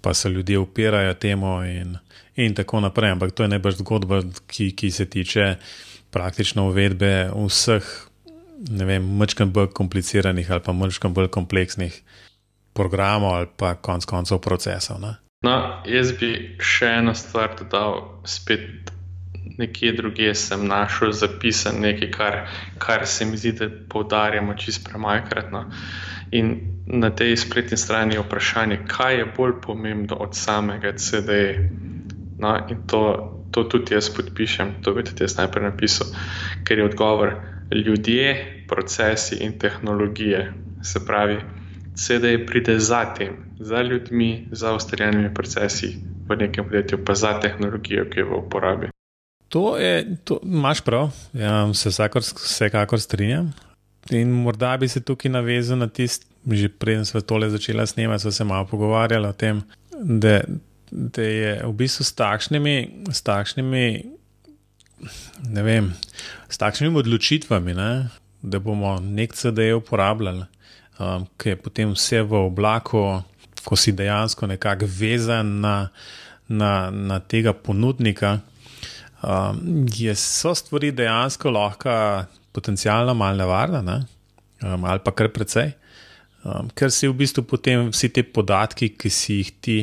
pa 0.00 0.14
se 0.14 0.28
ljudje 0.28 0.58
upirajo 0.58 1.14
temu, 1.14 1.62
in, 1.64 1.96
in 2.36 2.54
tako 2.54 2.80
naprej. 2.80 3.10
Ampak 3.10 3.32
to 3.32 3.42
je 3.42 3.54
najbrž 3.54 3.80
zgodba, 3.80 4.20
ki, 4.46 4.74
ki 4.76 4.90
se 4.90 5.08
tiče 5.08 5.54
praktično 6.10 6.68
uvedbe 6.68 7.30
vseh, 7.46 8.11
ne 8.70 8.84
vem, 8.84 9.06
mečkam 9.18 9.52
bolj 9.52 9.72
kompliciranih 9.74 10.50
ali 10.50 10.62
pa 10.64 10.72
mečkam 10.72 11.14
bolj 11.14 11.28
kompleksnih 11.34 12.02
programov 12.72 13.34
ali 13.34 13.48
pa 13.56 13.74
konc 13.74 14.04
koncev 14.04 14.38
procesov. 14.38 15.00
Ne? 15.00 15.14
No, 15.42 15.82
jaz 15.86 16.12
bi 16.20 16.56
še 16.62 16.98
eno 17.00 17.14
stvar 17.18 17.56
dodal, 17.58 18.02
spet 18.24 18.92
nekje 19.58 19.92
drugje 19.92 20.34
sem 20.38 20.62
našel 20.66 21.12
zapisan 21.12 21.80
nekaj, 21.82 22.10
kar, 22.10 22.36
kar 22.78 23.06
se 23.06 23.26
mi 23.26 23.36
zdi, 23.36 23.52
da 23.58 23.68
poudarjamo 23.88 24.54
čist 24.54 24.84
premajkrat. 24.86 25.50
No. 25.52 25.64
In 26.30 26.54
na 26.86 27.10
tej 27.10 27.36
spletni 27.36 27.76
strani 27.76 28.14
je 28.14 28.22
vprašanje, 28.22 28.84
kaj 28.88 29.18
je 29.18 29.26
bolj 29.36 29.58
pomembno 29.66 30.16
od 30.16 30.36
samega 30.38 30.94
CD-ja. 30.96 31.68
No, 32.38 32.56
in 32.70 32.86
to, 32.86 33.02
to 33.50 33.64
tudi 33.64 33.94
jaz 33.94 34.08
podpišem, 34.10 34.78
to 34.82 34.94
bi 34.94 35.04
tudi 35.04 35.26
jaz 35.26 35.36
najprej 35.38 35.68
napisal, 35.68 36.08
ker 36.66 36.78
je 36.78 36.88
odgovor 36.88 37.36
ljudje, 37.74 38.64
procesi 38.68 39.36
in 39.40 39.58
tehnologije. 39.58 40.52
Se 40.82 41.06
pravi, 41.06 41.36
CD 41.94 42.46
pride 42.46 42.78
za 42.78 43.14
tem, 43.14 43.36
za 43.60 43.82
ljudmi, 43.82 44.48
za 44.50 44.74
ustaljenimi 44.74 45.34
procesi 45.34 45.96
v 46.28 46.36
nekem 46.36 46.64
podjetju, 46.64 47.04
pa 47.04 47.14
za 47.14 47.40
tehnologijo, 47.40 48.04
ki 48.10 48.20
je 48.20 48.24
v 48.24 48.38
uporabi. 48.38 48.88
To 49.48 49.76
je, 49.76 50.16
to 50.24 50.40
imaš 50.42 50.80
prav, 50.80 51.10
ja, 51.32 51.74
se 51.74 51.88
vsakor, 51.88 52.22
vsekakor 52.22 53.00
strinjam. 53.00 53.52
In 54.10 54.30
morda 54.30 54.76
bi 54.76 54.88
se 54.88 55.00
tukaj 55.00 55.30
navezal 55.30 55.78
na 55.78 55.88
tisto, 55.88 56.26
že 56.50 56.68
preden 56.68 57.04
smo 57.04 57.20
tole 57.20 57.50
začeli 57.50 57.86
snemati, 57.86 58.22
smo 58.22 58.30
se 58.30 58.44
malo 58.44 58.66
pogovarjali 58.66 59.26
o 59.26 59.32
tem, 59.32 59.62
da, 60.00 60.40
da 60.90 61.22
je 61.22 61.60
v 61.66 61.72
bistvu 61.72 62.04
s 62.04 62.12
takšnimi, 62.12 63.04
s 63.12 63.22
takšnimi, 63.22 64.04
ne 65.48 65.62
vem, 65.62 65.92
s 66.48 66.60
takšnimi 66.60 67.00
odločitvami, 67.02 67.74
ne, 67.74 67.90
da 68.42 68.58
bomo 68.58 68.96
nek 69.00 69.34
CD 69.38 69.72
uporabljali, 69.76 70.46
um, 70.98 71.26
ki 71.38 71.54
je 71.54 71.60
potem 71.60 71.92
vse 71.94 72.22
v 72.22 72.46
oblaku, 72.46 73.22
ko 73.62 73.78
si 73.78 73.94
dejansko 73.94 74.48
nekako 74.50 74.88
vezan 74.90 75.60
na, 75.62 75.76
na, 76.48 76.90
na 76.90 77.20
tega 77.20 77.52
ponudnika. 77.54 78.40
Um, 79.22 79.86
je, 79.86 80.14
so 80.18 80.54
stvari 80.54 80.90
dejansko 80.90 81.50
lahko 81.54 81.92
potencialno 82.52 83.14
malo 83.14 83.38
nevarne, 83.38 83.82
ne? 83.86 84.00
um, 84.66 84.84
ali 84.84 85.02
pa 85.04 85.14
kar 85.14 85.30
precej, 85.34 85.72
um, 86.44 86.70
ker 86.74 86.90
si 86.90 87.06
v 87.06 87.14
bistvu 87.22 87.46
potem 87.46 87.90
vsi 87.92 88.10
te 88.10 88.26
podatki, 88.26 88.92
ki 88.98 89.10
si 89.10 89.38
jih 89.40 89.52
ti 89.62 89.78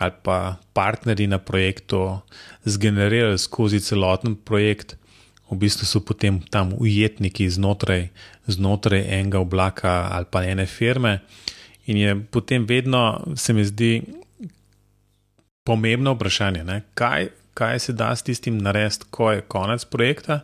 ali 0.00 0.16
pa 0.22 0.56
partnerji 0.72 1.26
na 1.28 1.38
projektu 1.38 2.20
zgenerirali 2.64 3.38
skozi 3.38 3.80
celoten 3.80 4.34
projekt, 4.34 4.96
v 5.50 5.58
bistvu 5.60 5.86
so 5.86 6.00
potem 6.00 6.38
tam 6.40 6.72
ujetniki 6.78 7.48
znotraj, 7.50 8.08
znotraj 8.46 9.02
enega 9.18 9.42
oblaka 9.42 10.08
ali 10.14 10.26
pa 10.30 10.44
ene 10.46 10.66
firme. 10.66 11.18
In 11.86 11.96
je 11.96 12.14
potem 12.30 12.64
vedno, 12.64 13.20
se 13.36 13.52
mi 13.52 13.64
zdi, 13.64 14.02
pomembno 15.66 16.14
vprašanje, 16.14 16.82
kaj, 16.94 17.28
kaj 17.54 17.78
se 17.78 17.92
da 17.92 18.14
s 18.16 18.22
tistim 18.22 18.58
narediti, 18.58 19.10
ko 19.10 19.32
je 19.32 19.40
konec 19.40 19.84
projekta 19.84 20.40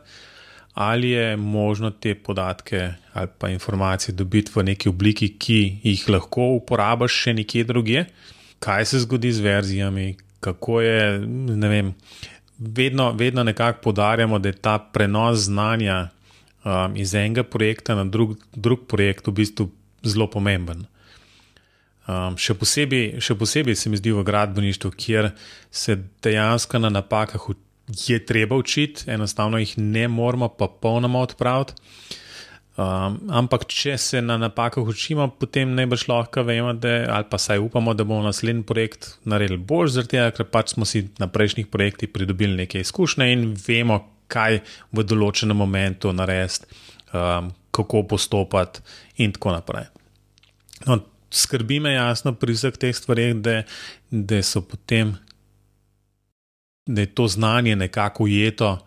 ali 0.76 1.10
je 1.10 1.36
možno 1.36 1.90
te 1.90 2.14
podatke 2.14 2.92
ali 3.12 3.28
pa 3.38 3.48
informacije 3.48 4.14
dobiti 4.14 4.52
v 4.54 4.62
neki 4.62 4.88
obliki, 4.88 5.28
ki 5.38 5.80
jih 5.82 6.02
lahko 6.08 6.50
uporabiš 6.58 7.14
še 7.22 7.32
nekje 7.32 7.64
drugje, 7.64 8.02
kaj 8.58 8.84
se 8.84 9.00
zgodi 9.04 9.32
z 9.32 9.40
verzijami, 9.40 10.16
kako 10.40 10.80
je. 10.80 11.18
Vem, 11.68 11.94
vedno, 12.58 13.12
vedno 13.12 13.44
nekako 13.44 13.80
podarjamo, 13.82 14.38
da 14.38 14.48
je 14.48 14.56
ta 14.56 14.78
prenos 14.78 15.38
znanja 15.38 16.08
um, 16.64 16.96
iz 16.96 17.14
enega 17.14 17.44
projekta 17.44 17.94
na 17.94 18.04
drug, 18.04 18.36
drug 18.54 18.86
projekt 18.88 19.26
v 19.26 19.32
bistvu 19.32 19.70
zelo 20.02 20.30
pomemben. 20.30 20.86
Um, 22.06 22.36
še, 22.38 22.54
posebej, 22.54 23.20
še 23.20 23.34
posebej 23.34 23.74
se 23.74 23.90
mi 23.90 23.98
zdi 23.98 24.12
v 24.14 24.22
gradbeništvu, 24.24 24.92
kjer 24.94 25.32
se 25.70 25.98
dejansko 26.22 26.78
na 26.78 26.90
napakah 26.90 27.48
je 28.06 28.18
treba 28.26 28.56
učiti, 28.56 29.10
enostavno 29.10 29.58
jih 29.58 29.78
ne 29.78 30.08
moramo 30.08 30.48
pa 30.48 30.68
polnoma 30.68 31.18
odpraviti. 31.18 31.74
Um, 32.76 33.14
ampak, 33.32 33.64
če 33.72 33.94
se 33.96 34.20
na 34.20 34.34
napakah 34.36 34.84
učimo, 34.84 35.30
potem 35.40 35.70
najbrž 35.78 36.02
lahko 36.10 36.42
vemo, 36.44 36.74
da, 36.76 37.06
ali 37.14 37.24
pa 37.30 37.38
saj 37.40 37.62
upamo, 37.64 37.94
da 37.96 38.04
bomo 38.04 38.26
naslednji 38.26 38.66
projekt 38.68 39.14
naredili 39.24 39.56
bolj, 39.56 39.94
zaradi 39.94 40.12
tega, 40.12 40.34
ker 40.36 40.50
pač 40.52 40.74
smo 40.74 40.84
si 40.84 41.06
na 41.16 41.30
prejšnjih 41.32 41.70
projektih 41.72 42.12
pridobili 42.12 42.58
nekaj 42.60 42.84
izkušnje 42.84 43.30
in 43.32 43.48
vemo, 43.56 44.02
kaj 44.28 44.60
v 44.92 45.06
določenem 45.08 45.56
momentu 45.56 46.12
narediti, 46.12 46.68
um, 47.16 47.48
kako 47.72 48.04
postopati, 48.12 48.84
in 49.24 49.32
tako 49.32 49.56
naprej. 49.56 49.88
No, 50.84 51.00
skrbi 51.32 51.80
me 51.80 51.94
jasno 51.96 52.34
pri 52.36 52.58
vseh 52.58 52.76
teh 52.76 52.92
stvareh, 52.92 53.38
da, 53.40 53.62
da 54.10 54.42
so 54.44 54.60
potem 54.68 55.16
da 56.86 57.00
je 57.00 57.14
to 57.14 57.28
znanje 57.28 57.76
nekako 57.76 58.24
ujeto 58.24 58.78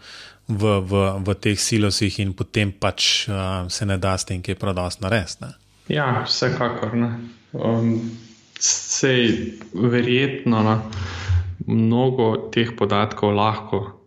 v, 0.49 0.63
v, 0.81 0.93
v 1.21 1.35
teh 1.37 1.59
silosih, 1.59 2.19
in 2.19 2.33
potem 2.33 2.73
pač 2.73 3.29
uh, 3.29 3.69
se 3.69 3.85
ne 3.85 3.97
da 4.01 4.17
s 4.17 4.25
tem, 4.25 4.41
ki 4.41 4.55
je 4.55 4.59
prodost 4.59 5.01
narediti. 5.05 5.53
Ja, 5.89 6.25
vsekakor. 6.25 6.97
Um, 7.53 7.93
sej, 8.59 9.55
verjetno 9.73 10.65
no, 10.65 10.75
mnogo 11.69 12.49
teh 12.53 12.73
podatkov 12.73 13.33
lahko 13.37 13.99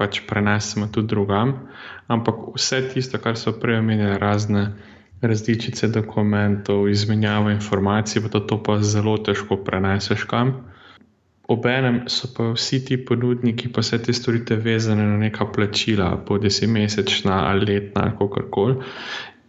pač 0.00 0.24
prenesemo 0.24 0.88
tudi 0.88 1.12
drugam, 1.12 1.68
ampak 2.08 2.56
vse 2.56 2.88
tisto, 2.88 3.20
kar 3.20 3.36
so 3.36 3.52
prej 3.52 3.82
omenili, 3.82 4.16
razne 4.16 4.72
različice 5.20 5.90
dokumentov, 5.92 6.88
izmenjava 6.88 7.52
informacij, 7.52 8.24
pa 8.24 8.32
to, 8.32 8.40
to 8.40 8.56
pa 8.64 8.78
zelo 8.80 9.18
težko 9.20 9.60
preneseš 9.60 10.24
kam. 10.24 10.54
Obenem 11.50 12.04
so 12.06 12.28
pa 12.30 12.52
vsi 12.54 12.78
ti 12.86 12.96
ponudniki, 13.04 13.72
pa 13.74 13.82
vse 13.82 13.98
te 14.02 14.14
storitve 14.14 14.56
vezane 14.62 15.02
na 15.06 15.16
neka 15.18 15.48
plačila, 15.50 16.12
bodi 16.28 16.50
si 16.50 16.66
mesečna 16.70 17.42
ali 17.48 17.66
letna 17.66 18.06
ali 18.06 18.14
kako 18.18 18.42
koli. 18.50 18.76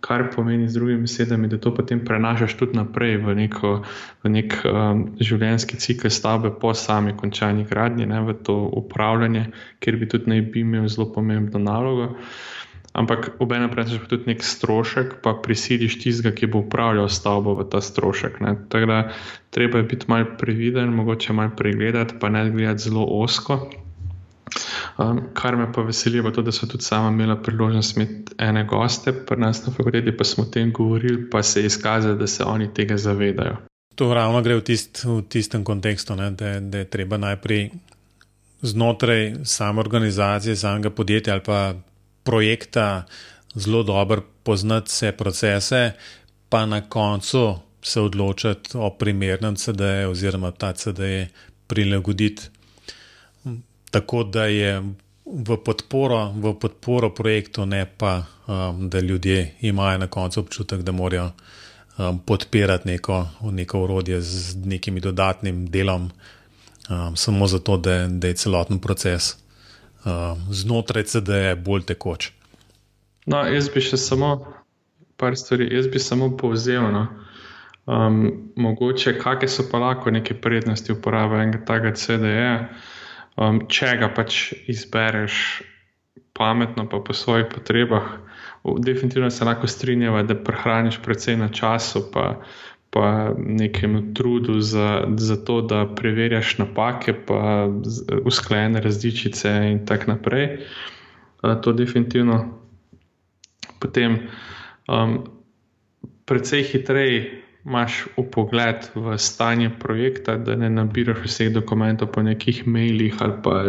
Kar 0.01 0.23
pomeni 0.35 0.65
z 0.67 0.73
drugimi 0.73 1.05
besedami, 1.05 1.47
da 1.47 1.59
to 1.61 1.75
potem 1.77 1.99
prenašaš 2.05 2.55
tudi 2.57 2.73
naprej 2.73 3.19
v, 3.21 3.35
neko, 3.37 3.73
v 4.23 4.31
nek 4.33 4.55
um, 4.65 5.03
življenjski 5.21 5.77
cikl 5.77 6.09
stavbe 6.09 6.49
po 6.57 6.73
sami 6.73 7.13
končani 7.17 7.67
gradnji, 7.69 8.09
ne, 8.09 8.23
v 8.25 8.33
to 8.41 8.55
upravljanje, 8.81 9.51
ker 9.79 9.99
bi 10.01 10.09
tudi 10.09 10.33
naj 10.33 10.41
bi 10.41 10.65
imel 10.65 10.89
zelo 10.89 11.11
pomembno 11.13 11.61
nalogo. 11.61 12.09
Uh, 12.09 12.41
Ampak 12.91 13.29
obenem 13.39 13.71
prejmeš 13.71 14.03
tudi 14.11 14.27
nek 14.27 14.43
strošek, 14.43 15.21
pa 15.23 15.37
prisiliš 15.39 15.95
tistega, 16.03 16.33
ki 16.35 16.49
bo 16.51 16.59
upravljal 16.65 17.07
stavbo 17.09 17.55
v 17.55 17.63
ta 17.71 17.79
strošek. 17.81 18.41
Tako 18.67 18.85
da 18.85 18.97
treba 19.49 19.79
je 19.79 19.87
biti 19.93 20.09
malo 20.11 20.25
previden, 20.37 20.91
mogoče 20.95 21.33
malo 21.33 21.55
pregledati, 21.57 22.19
pa 22.19 22.29
ne 22.29 22.49
gledati 22.51 22.83
zelo 22.83 23.05
osko. 23.07 23.71
Um, 24.99 25.21
kar 25.33 25.55
me 25.55 25.69
pa 25.71 25.81
veseli, 25.81 26.17
je 26.17 26.33
to, 26.33 26.41
da 26.41 26.51
so 26.51 26.67
tudi 26.67 26.83
sama 26.83 27.09
imela 27.09 27.35
priložnost 27.35 27.95
imeti 27.95 28.35
ene 28.37 28.63
goste, 28.63 29.13
pri 29.13 29.39
nas 29.39 29.65
na 29.65 29.73
fakulteti 29.73 30.17
pa 30.17 30.23
smo 30.23 30.43
o 30.43 30.47
tem 30.51 30.73
govorili, 30.73 31.29
pa 31.29 31.43
se 31.43 31.61
je 31.61 31.65
izkazalo, 31.65 32.15
da 32.15 32.27
se 32.27 32.43
oni 32.43 32.73
tega 32.73 32.97
zavedajo. 32.97 33.55
To 33.95 34.13
ravno 34.13 34.41
gre 34.41 34.55
v, 34.55 34.61
tist, 34.61 35.03
v 35.05 35.21
tistem 35.29 35.63
kontekstu, 35.63 36.15
ne, 36.15 36.31
da, 36.31 36.59
da 36.59 36.83
je 36.83 36.89
treba 36.89 37.17
najprej 37.17 37.69
znotraj 38.61 39.33
same 39.43 39.79
organizacije, 39.79 40.55
samega 40.55 40.89
podjetja 40.89 41.33
ali 41.33 41.43
pa 41.45 41.73
projekta 42.23 43.05
zelo 43.55 43.83
dobro 43.83 44.23
poznati 44.43 44.87
vse 44.87 45.11
procese, 45.11 45.91
pa 46.49 46.65
na 46.65 46.81
koncu 46.89 47.59
se 47.81 48.01
odločiti 48.01 48.69
o 48.77 48.89
primernem 48.89 49.55
CD-ju, 49.55 50.11
oziroma 50.11 50.51
ta 50.51 50.73
CD 50.73 50.99
prilagoditi. 51.67 52.43
Tako, 53.91 54.23
da 54.23 54.45
je 54.45 54.81
v 55.25 55.57
podporo, 55.65 56.31
v 56.31 56.53
podporo 56.59 57.09
projektu, 57.13 57.65
ne 57.65 57.85
pa 57.97 58.23
um, 58.47 58.89
da 58.89 58.99
ljudje 58.99 59.55
imajo 59.61 59.97
na 59.97 60.07
koncu 60.07 60.39
občutek, 60.39 60.81
da 60.81 60.91
morajo 60.91 61.31
um, 61.97 62.19
podpirati 62.19 62.87
neko, 62.87 63.27
neko 63.51 63.83
urodje 63.83 64.21
z 64.21 64.55
nekim 64.65 64.99
dodatnim 64.99 65.65
delom, 65.69 66.11
um, 66.89 67.15
samo 67.15 67.47
zato, 67.47 67.77
da, 67.77 68.07
da 68.07 68.27
je 68.27 68.33
celoten 68.33 68.79
proces 68.79 69.40
uh, 70.05 70.37
znotraj 70.49 71.09
CD-ja 71.11 71.55
bolj 71.55 71.85
tekoč. 71.93 72.31
No, 73.29 73.43
jaz 73.45 73.69
bi 73.69 73.83
še 73.85 73.99
samo 74.01 74.33
par 75.21 75.37
stvari, 75.37 75.69
jaz 75.69 75.87
bi 75.91 76.01
samo 76.01 76.31
povzel. 76.37 76.87
No. 76.93 77.05
Um, 77.85 78.51
mogoče, 78.55 79.17
kakšne 79.21 79.49
so 79.49 79.67
pa 79.69 79.81
lahko 79.81 80.13
neke 80.13 80.37
prednosti 80.41 80.93
uporabe 80.93 81.39
enega 81.41 81.61
takega 81.65 81.93
CD-ja, 81.97 82.55
um, 83.37 83.63
če 83.69 83.95
ga 84.01 84.09
pač 84.13 84.53
izbereš 84.69 85.61
pametno, 86.37 86.87
pa 86.89 87.01
po 87.03 87.13
svojih 87.13 87.49
potrebah. 87.53 88.17
Definitivno 88.61 89.29
se 89.33 89.45
lahko 89.45 89.67
strinjava, 89.67 90.21
da 90.23 90.37
prehraniš 90.37 90.99
precej 91.01 91.37
na 91.37 91.49
času, 91.49 92.05
pa 92.13 92.41
pa 92.91 93.31
nekem 93.37 94.13
trudu 94.13 94.59
za, 94.59 95.07
za 95.17 95.35
to, 95.35 95.61
da 95.61 95.85
preverjaš 95.95 96.57
napake, 96.57 97.13
pa 97.13 97.69
usklajene 98.25 98.81
različice 98.81 99.49
in 99.71 99.85
tako 99.85 100.11
naprej. 100.11 100.57
To 101.63 101.73
definitivno. 101.73 102.59
Potem, 103.79 104.19
um, 104.87 105.23
precej 106.25 106.63
hitreje 106.63 107.43
imaš 107.65 108.05
upogled 108.17 108.91
v 108.95 109.17
stanje 109.17 109.71
projekta, 109.79 110.35
da 110.37 110.55
ne 110.55 110.69
nabiraš 110.69 111.23
vseh 111.25 111.53
dokumentov 111.53 112.11
po 112.11 112.21
nekih 112.21 112.67
mailih 112.67 113.15
ali 113.19 113.33
pa 113.43 113.63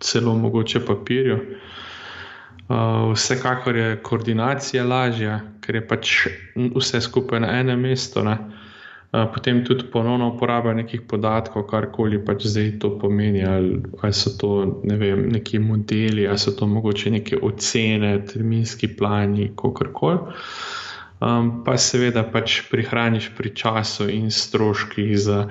celo 0.00 0.34
mogoče 0.34 0.82
papirju. 0.86 1.36
Uh, 1.36 1.80
vsekakor 2.70 3.76
je 3.76 3.96
koordinacija 4.02 4.84
lažja, 4.86 5.40
ker 5.60 5.74
je 5.74 5.86
pač 5.86 6.12
vse 6.54 7.00
skupaj 7.02 7.40
na 7.42 7.50
enem 7.60 7.80
mestu. 7.80 8.22
Ne? 8.22 8.36
Uh, 8.38 8.60
potem 9.34 9.64
tudi 9.66 9.88
ponovno 9.90 10.28
uporaba 10.30 10.70
nekih 10.74 11.02
podatkov, 11.02 11.64
karkoli 11.66 12.20
pač 12.22 12.46
zdaj 12.46 12.76
to 12.78 12.92
pomeni, 12.98 13.42
ali, 13.42 13.80
ali 14.02 14.14
so 14.14 14.30
to 14.38 14.50
ne 14.86 14.96
vem, 14.96 15.26
neki 15.34 15.58
modeli, 15.58 16.28
ali 16.30 16.38
so 16.38 16.54
to 16.54 16.66
mogoče 16.70 17.10
neke 17.10 17.40
ocene, 17.42 18.12
terminski 18.26 18.92
plani, 18.94 19.50
kako 19.56 19.90
koli. 19.92 20.18
um, 21.20 21.50
pa 21.66 21.74
seveda 21.74 22.22
pač 22.22 22.62
prihraniš 22.70 23.32
pri 23.34 23.50
času 23.50 24.06
in 24.08 24.30
stroških 24.30 25.18
za, 25.18 25.48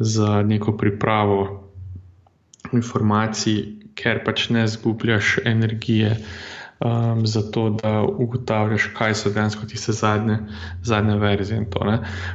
za 0.00 0.42
neko 0.42 0.72
pripravo 0.72 1.70
informacij, 2.72 3.83
ker 3.98 4.24
pač 4.24 4.48
ne 4.50 4.66
zgubljaš 4.68 5.38
energije 5.44 6.16
um, 6.80 7.26
za 7.26 7.42
to, 7.50 7.70
da 7.82 8.02
ugotavljaš, 8.02 8.88
kaj 8.98 9.14
so 9.14 9.30
dejansko 9.30 9.66
tiste 9.66 9.92
zadnje, 9.92 10.38
zadnje 10.82 11.18
verzije. 11.18 11.62
To, 11.70 11.86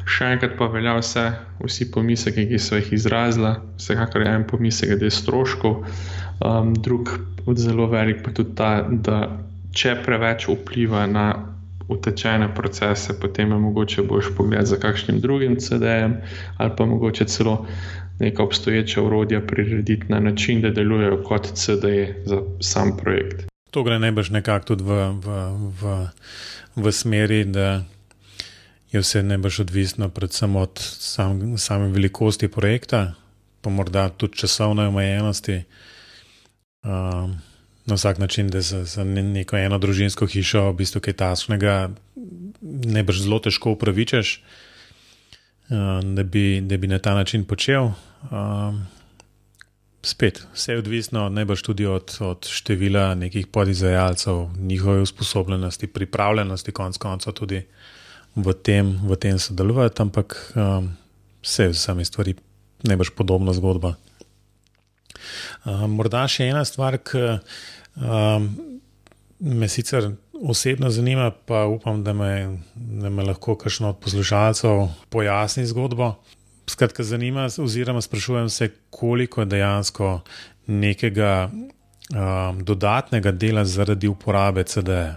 Še 0.06 0.32
enkrat 0.36 0.56
pa 0.60 0.70
velja 0.72 0.96
vse, 1.00 1.26
vsi 1.64 1.92
pomisleki, 1.92 2.48
ki 2.54 2.62
so 2.62 2.80
jih 2.80 2.94
izrazila, 3.00 3.58
vsekakor 3.78 4.26
je 4.26 4.34
en 4.40 4.48
pomislek 4.48 4.96
glede 4.96 5.12
stroškov, 5.14 5.84
um, 6.40 6.74
drug 6.74 7.14
zelo 7.58 7.88
velik 7.90 8.24
pa 8.24 8.32
tudi 8.36 8.56
ta, 8.56 8.74
da 8.90 9.22
če 9.74 9.96
preveč 10.06 10.48
vpliva 10.50 11.06
na 11.10 11.30
utečene 11.90 12.52
procese, 12.56 13.16
potem 13.22 13.52
je 13.52 13.58
mogoče 13.58 14.04
boš 14.06 14.30
pogled 14.38 14.66
za 14.70 14.78
kakšnim 14.78 15.22
drugim 15.22 15.56
CD-jem 15.58 16.20
ali 16.58 16.76
pa 16.78 16.86
mogoče 16.86 17.26
celo. 17.26 17.66
Neka 18.20 18.44
obstoječa 18.44 19.02
urodja 19.02 19.42
prirediti 19.42 20.06
na 20.10 20.20
način, 20.20 20.62
da 20.62 20.70
delujejo 20.70 21.24
kot 21.24 21.48
CD 21.54 21.86
za 22.26 22.42
sam 22.60 22.98
projekt. 22.98 23.46
To 23.72 23.84
gre 23.84 24.00
najbrž 24.00 24.30
nekako 24.30 24.66
tudi 24.66 24.84
v, 24.84 24.98
v, 25.24 25.28
v, 25.82 26.08
v 26.76 26.92
smeri, 26.92 27.44
da 27.46 27.84
je 28.92 29.00
vse 29.00 29.24
najbrž 29.24 29.60
odvisno 29.60 30.10
predvsem 30.10 30.56
od 30.56 30.80
sam, 30.82 31.58
same 31.58 31.88
velikosti 31.88 32.48
projekta, 32.48 33.14
pa 33.62 33.70
morda 33.70 34.10
tudi 34.10 34.38
časovne 34.38 34.88
omejenosti. 34.88 35.64
Um, 36.84 37.38
na 37.86 37.96
vsak 37.96 38.18
način, 38.18 38.50
da 38.50 38.62
za, 38.62 38.84
za 38.84 39.04
neko 39.04 39.58
eno 39.58 39.78
družinsko 39.78 40.26
hišo, 40.26 40.70
v 40.70 40.76
bistvu 40.82 41.02
kaj 41.02 41.14
tasnega, 41.14 41.90
najbrž 42.62 43.24
zelo 43.26 43.40
težko 43.40 43.74
upravičeš, 43.74 44.42
um, 45.70 46.16
da, 46.16 46.24
da 46.62 46.78
bi 46.78 46.88
na 46.88 47.00
ta 47.00 47.14
način 47.14 47.46
počel. 47.46 47.92
Um, 48.28 48.84
Spet, 50.02 50.48
vse 50.54 50.72
je 50.72 50.80
odvisno 50.80 51.30
najbrž 51.30 51.62
tudi 51.62 51.86
od, 51.86 52.18
od 52.24 52.48
števila 52.48 53.16
nekih 53.16 53.48
podizvajalcev, 53.48 54.48
njihove 54.58 55.02
usposobljenosti, 55.02 55.88
pripravljenosti, 55.88 56.72
konc 56.72 56.98
koncev 56.98 57.34
tudi 57.34 57.66
v 58.36 58.54
tem, 58.54 58.96
v 59.04 59.16
tem 59.16 59.40
sodelovati, 59.40 60.02
ampak 60.02 60.54
um, 60.56 60.88
vse 61.44 61.64
je 61.64 61.74
z 61.74 61.78
vsemi 61.78 62.06
stvari 62.06 62.36
najbrž 62.88 63.12
podobna 63.16 63.54
zgodba. 63.54 63.98
Um, 65.68 66.00
morda 66.00 66.24
še 66.32 66.48
ena 66.48 66.64
stvar, 66.64 66.96
ki 67.04 67.20
um, 68.00 68.50
me 69.40 69.68
sicer 69.68 70.14
osebno 70.40 70.90
zanima, 70.96 71.32
pa 71.32 71.66
upam, 71.68 72.04
da 72.04 72.14
me, 72.16 72.60
da 72.76 73.12
me 73.12 73.28
lahko 73.28 73.58
kakšno 73.60 73.92
od 73.92 74.00
poslušalcev 74.00 74.88
pojasni 75.12 75.68
zgodbo. 75.68 76.14
Skratka, 76.70 77.04
zanima 77.04 77.50
se, 77.50 77.62
oziroma 77.62 78.02
sprašujem 78.02 78.50
se, 78.50 78.70
koliko 78.90 79.42
je 79.42 79.46
dejansko 79.46 80.22
nekega 80.68 81.50
um, 81.50 82.64
dodatnega 82.64 83.32
dela 83.32 83.66
zaradi 83.66 84.08
uporabe 84.08 84.64
CD-ja. 84.64 85.16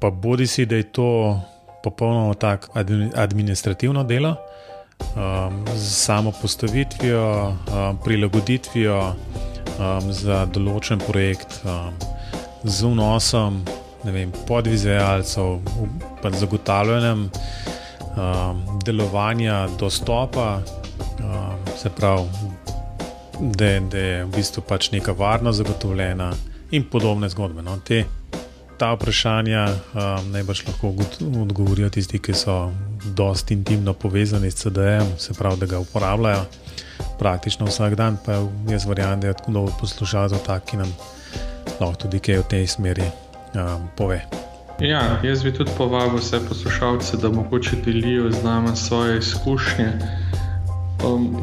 Pa 0.00 0.10
bodi 0.10 0.46
si, 0.46 0.66
da 0.66 0.76
je 0.76 0.92
to 0.92 1.40
popolnoma 1.82 2.34
tako 2.34 2.72
administrativno 3.14 4.04
delo, 4.04 4.36
um, 5.16 5.64
z 5.74 5.94
samo 5.94 6.32
postavitvijo, 6.42 7.48
um, 7.48 7.98
prilagoditvijo 8.04 8.98
um, 9.78 10.12
za 10.12 10.46
določen 10.46 10.98
projekt, 11.06 11.60
um, 11.64 11.94
z 12.64 12.84
vnosom 12.84 13.62
podvizajalcev, 14.48 15.58
pa 16.22 16.30
zagotavljanjem 16.30 17.28
um, 18.16 18.62
delovanja, 18.84 19.66
dostopa 19.78 20.79
se 21.76 21.90
pravi, 21.90 22.28
da, 23.40 23.64
je 23.64 24.24
v 24.24 24.30
bistvu 24.36 24.62
pač 24.68 24.90
neka 24.90 25.12
varnost 25.12 25.58
zagotovljena 25.58 26.32
in 26.70 26.84
podobne 26.84 27.28
zgodbe. 27.28 27.62
No. 27.62 27.78
Te, 27.84 28.04
ta 28.78 28.92
vprašanja 28.94 29.66
um, 29.68 30.30
najbrž 30.32 30.64
lahko 30.66 30.94
odgovorijo 31.42 31.90
tisti, 31.90 32.18
ki 32.18 32.34
so 32.34 32.72
dosti 33.16 33.54
intimno 33.54 33.92
povezani 33.92 34.50
s 34.50 34.62
CD-jem, 34.62 35.16
se 35.18 35.34
pravi, 35.34 35.60
da 35.60 35.66
ga 35.66 35.78
uporabljajo 35.78 36.44
praktično 37.18 37.66
vsak 37.66 37.94
dan, 37.94 38.16
pa 38.24 38.40
jaz 38.68 38.86
verjamem, 38.86 39.20
da 39.20 39.28
je 39.28 39.34
tako 39.34 39.52
dolgo 39.52 39.72
poslušalcev 39.80 40.38
tak, 40.46 40.64
ki 40.64 40.80
nam 40.80 40.92
lahko 41.80 41.94
tudi 42.06 42.20
kaj 42.20 42.40
v 42.44 42.48
tej 42.48 42.66
smeri 42.66 43.08
um, 43.54 43.88
pove. 43.96 44.22
Ja, 44.80 45.20
jaz 45.22 45.44
bi 45.44 45.52
tudi 45.52 45.72
povabil 45.76 46.16
vse 46.16 46.40
poslušalce, 46.48 47.16
da 47.20 47.28
mogoče 47.28 47.76
delijo 47.84 48.30
z 48.32 48.44
nami 48.44 48.76
svoje 48.76 49.18
izkušnje. 49.18 49.92
Um, 51.04 51.36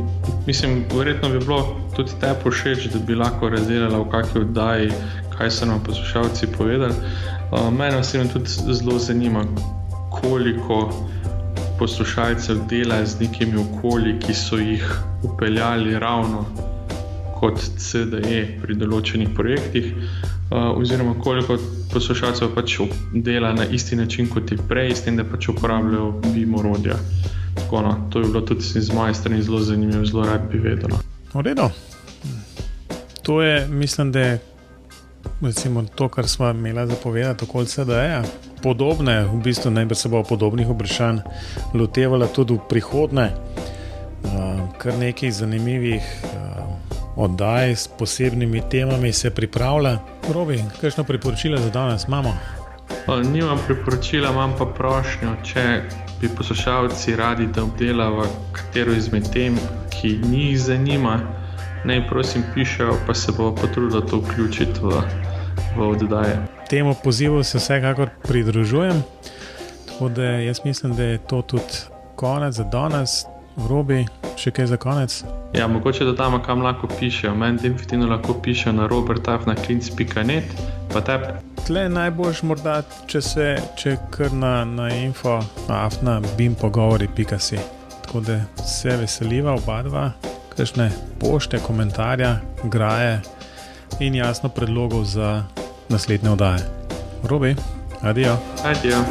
mislim, 0.47 0.83
verjetno 0.97 1.29
bi 1.29 1.39
bilo 1.39 1.75
tudi 1.95 2.11
te 2.21 2.33
pošeč, 2.43 2.85
da 2.93 2.99
bi 2.99 3.15
lahko 3.15 3.49
razdelila 3.49 3.99
v 3.99 4.09
kakšni 4.11 4.41
oddaji, 4.41 4.91
kaj 5.37 5.51
so 5.51 5.65
nam 5.65 5.83
poslušalci 5.83 6.47
povedali. 6.57 6.93
Um, 7.51 7.75
mene 7.77 7.97
osebno 7.97 8.27
tudi 8.33 8.49
zelo 8.49 8.99
zanima, 8.99 9.43
koliko 10.21 10.93
poslušalcev 11.79 12.57
dela 12.69 13.05
z 13.05 13.19
nekimi 13.19 13.57
okolji, 13.57 14.19
ki 14.19 14.33
so 14.33 14.57
jih 14.57 14.85
upeljali 15.23 15.99
ravno 15.99 16.45
kot 17.39 17.61
CDE 17.77 18.59
pri 18.61 18.75
določenih 18.75 19.29
projektih, 19.35 19.93
uh, 19.93 20.77
oziroma 20.77 21.15
koliko 21.23 21.57
poslušalcev 21.93 22.53
pač 22.55 22.77
dela 23.13 23.53
na 23.53 23.65
isti 23.65 23.95
način 23.95 24.29
kot 24.29 24.51
je 24.51 24.57
prej, 24.69 24.95
s 24.95 25.05
tem, 25.05 25.17
da 25.17 25.25
pač 25.25 25.49
uporabljajo 25.49 26.11
BIM 26.33 26.55
orodja. 26.61 26.97
Tako, 27.57 27.81
no, 27.81 27.95
to 28.09 28.19
je 28.19 28.25
bilo 28.25 28.41
tudi 28.41 28.61
z 28.61 28.93
moje 28.93 29.13
strani 29.13 29.41
zelo 29.41 29.59
zanimivo, 29.59 30.05
zelo 30.05 30.25
rad 30.25 30.41
bi 30.51 30.59
vedel. 30.61 30.89
No. 30.89 30.99
V 31.33 31.41
redu. 31.41 31.69
To 33.23 33.41
je, 33.41 33.67
mislim, 33.67 34.11
da 34.11 34.19
je 34.19 34.39
recimo, 35.41 35.83
to, 35.95 36.09
kar 36.09 36.27
smo 36.27 36.49
imeli 36.49 36.87
za 36.87 36.95
povedati, 37.03 37.43
okoli 37.43 37.65
CD-ja. 37.65 38.23
Podobne, 38.63 39.25
v 39.25 39.41
bistvu 39.43 39.71
najbrž 39.71 39.97
se 39.97 40.09
bo 40.09 40.23
podobnih 40.23 40.67
vprašanj 40.67 41.19
lotevala 41.73 42.27
tudi 42.27 42.53
v 42.53 42.59
prihodnje. 42.69 43.29
Uh, 44.23 44.59
kar 44.77 44.97
nekaj 44.97 45.31
zanimivih 45.31 46.03
uh, 46.23 47.23
oddaj 47.23 47.75
s 47.75 47.87
posebnimi 47.87 48.61
temami 48.71 49.13
se 49.13 49.29
pripravlja. 49.29 49.99
Robi, 50.33 50.63
kakšno 50.81 51.03
priporočilo 51.03 51.57
za 51.57 51.69
danes 51.69 52.07
imamo? 52.07 52.33
Nimam 53.31 53.59
priporočila, 53.67 54.31
imam 54.31 54.53
pa 54.57 54.65
prošnjo, 54.65 55.35
če 55.43 55.81
bi 56.21 56.29
poslušalci 56.29 57.15
radi, 57.15 57.47
da 57.47 57.63
obdelava 57.63 58.25
katero 58.51 58.93
izmed 58.93 59.31
tem, 59.33 59.57
ki 59.89 60.19
njih 60.29 60.59
zanima, 60.59 61.19
naj 61.85 62.07
prosim 62.07 62.43
pišejo, 62.53 62.97
pa 63.07 63.13
se 63.13 63.31
bo 63.37 63.55
potrudila 63.55 64.01
to 64.01 64.17
vključiti 64.17 64.79
v, 64.81 65.01
v 65.77 65.89
oddaje. 65.89 66.37
Temu 66.69 66.95
pozivu 67.03 67.43
se 67.43 67.57
vsekakor 67.57 68.09
pridružujem. 68.27 69.03
Tako 69.87 70.09
da 70.09 70.23
jaz 70.23 70.59
mislim, 70.65 70.95
da 70.95 71.03
je 71.03 71.17
to 71.17 71.41
tudi 71.41 71.73
konec 72.15 72.53
za 72.53 72.63
danes, 72.63 73.25
v 73.57 73.67
robi, 73.67 73.99
še 74.37 74.53
kaj 74.53 74.69
za 74.69 74.77
konec. 74.77 75.23
Ja, 75.57 75.67
mogoče 75.67 76.05
da 76.05 76.15
tam, 76.15 76.37
kam 76.45 76.61
lahko 76.61 76.87
pišejo. 76.99 77.33
Meni 77.35 77.57
definitivno 77.61 78.09
lahko 78.11 78.35
pišejo 78.41 78.75
na 78.77 78.87
robertafnaklinc.net, 78.87 80.53
pa 80.93 81.01
tebi 81.01 81.57
tle 81.67 81.89
najboljš, 81.89 82.41
morda, 82.47 82.77
če 83.11 83.21
se 83.21 83.47
če 83.79 83.97
kar 84.13 84.31
na, 84.31 84.61
na 84.63 84.87
info, 84.95 85.35
afna, 85.67 86.21
bim 86.37 86.55
pogovori, 86.55 87.09
pika 87.15 87.39
si. 87.43 87.59
Tako 88.05 88.21
da 88.23 88.37
se 88.63 88.95
veseliva 89.01 89.57
oba 89.57 89.81
dva, 89.83 90.05
kakšne 90.55 90.87
pošte, 91.19 91.59
komentarje, 91.59 92.31
graje 92.71 93.19
in 93.99 94.15
jasno 94.15 94.49
predlogov 94.49 95.03
za 95.11 95.41
naslednje 95.91 96.37
oddaje. 96.37 96.63
Robi, 97.27 97.55
adijo. 98.01 98.37
Adijo. 98.63 99.03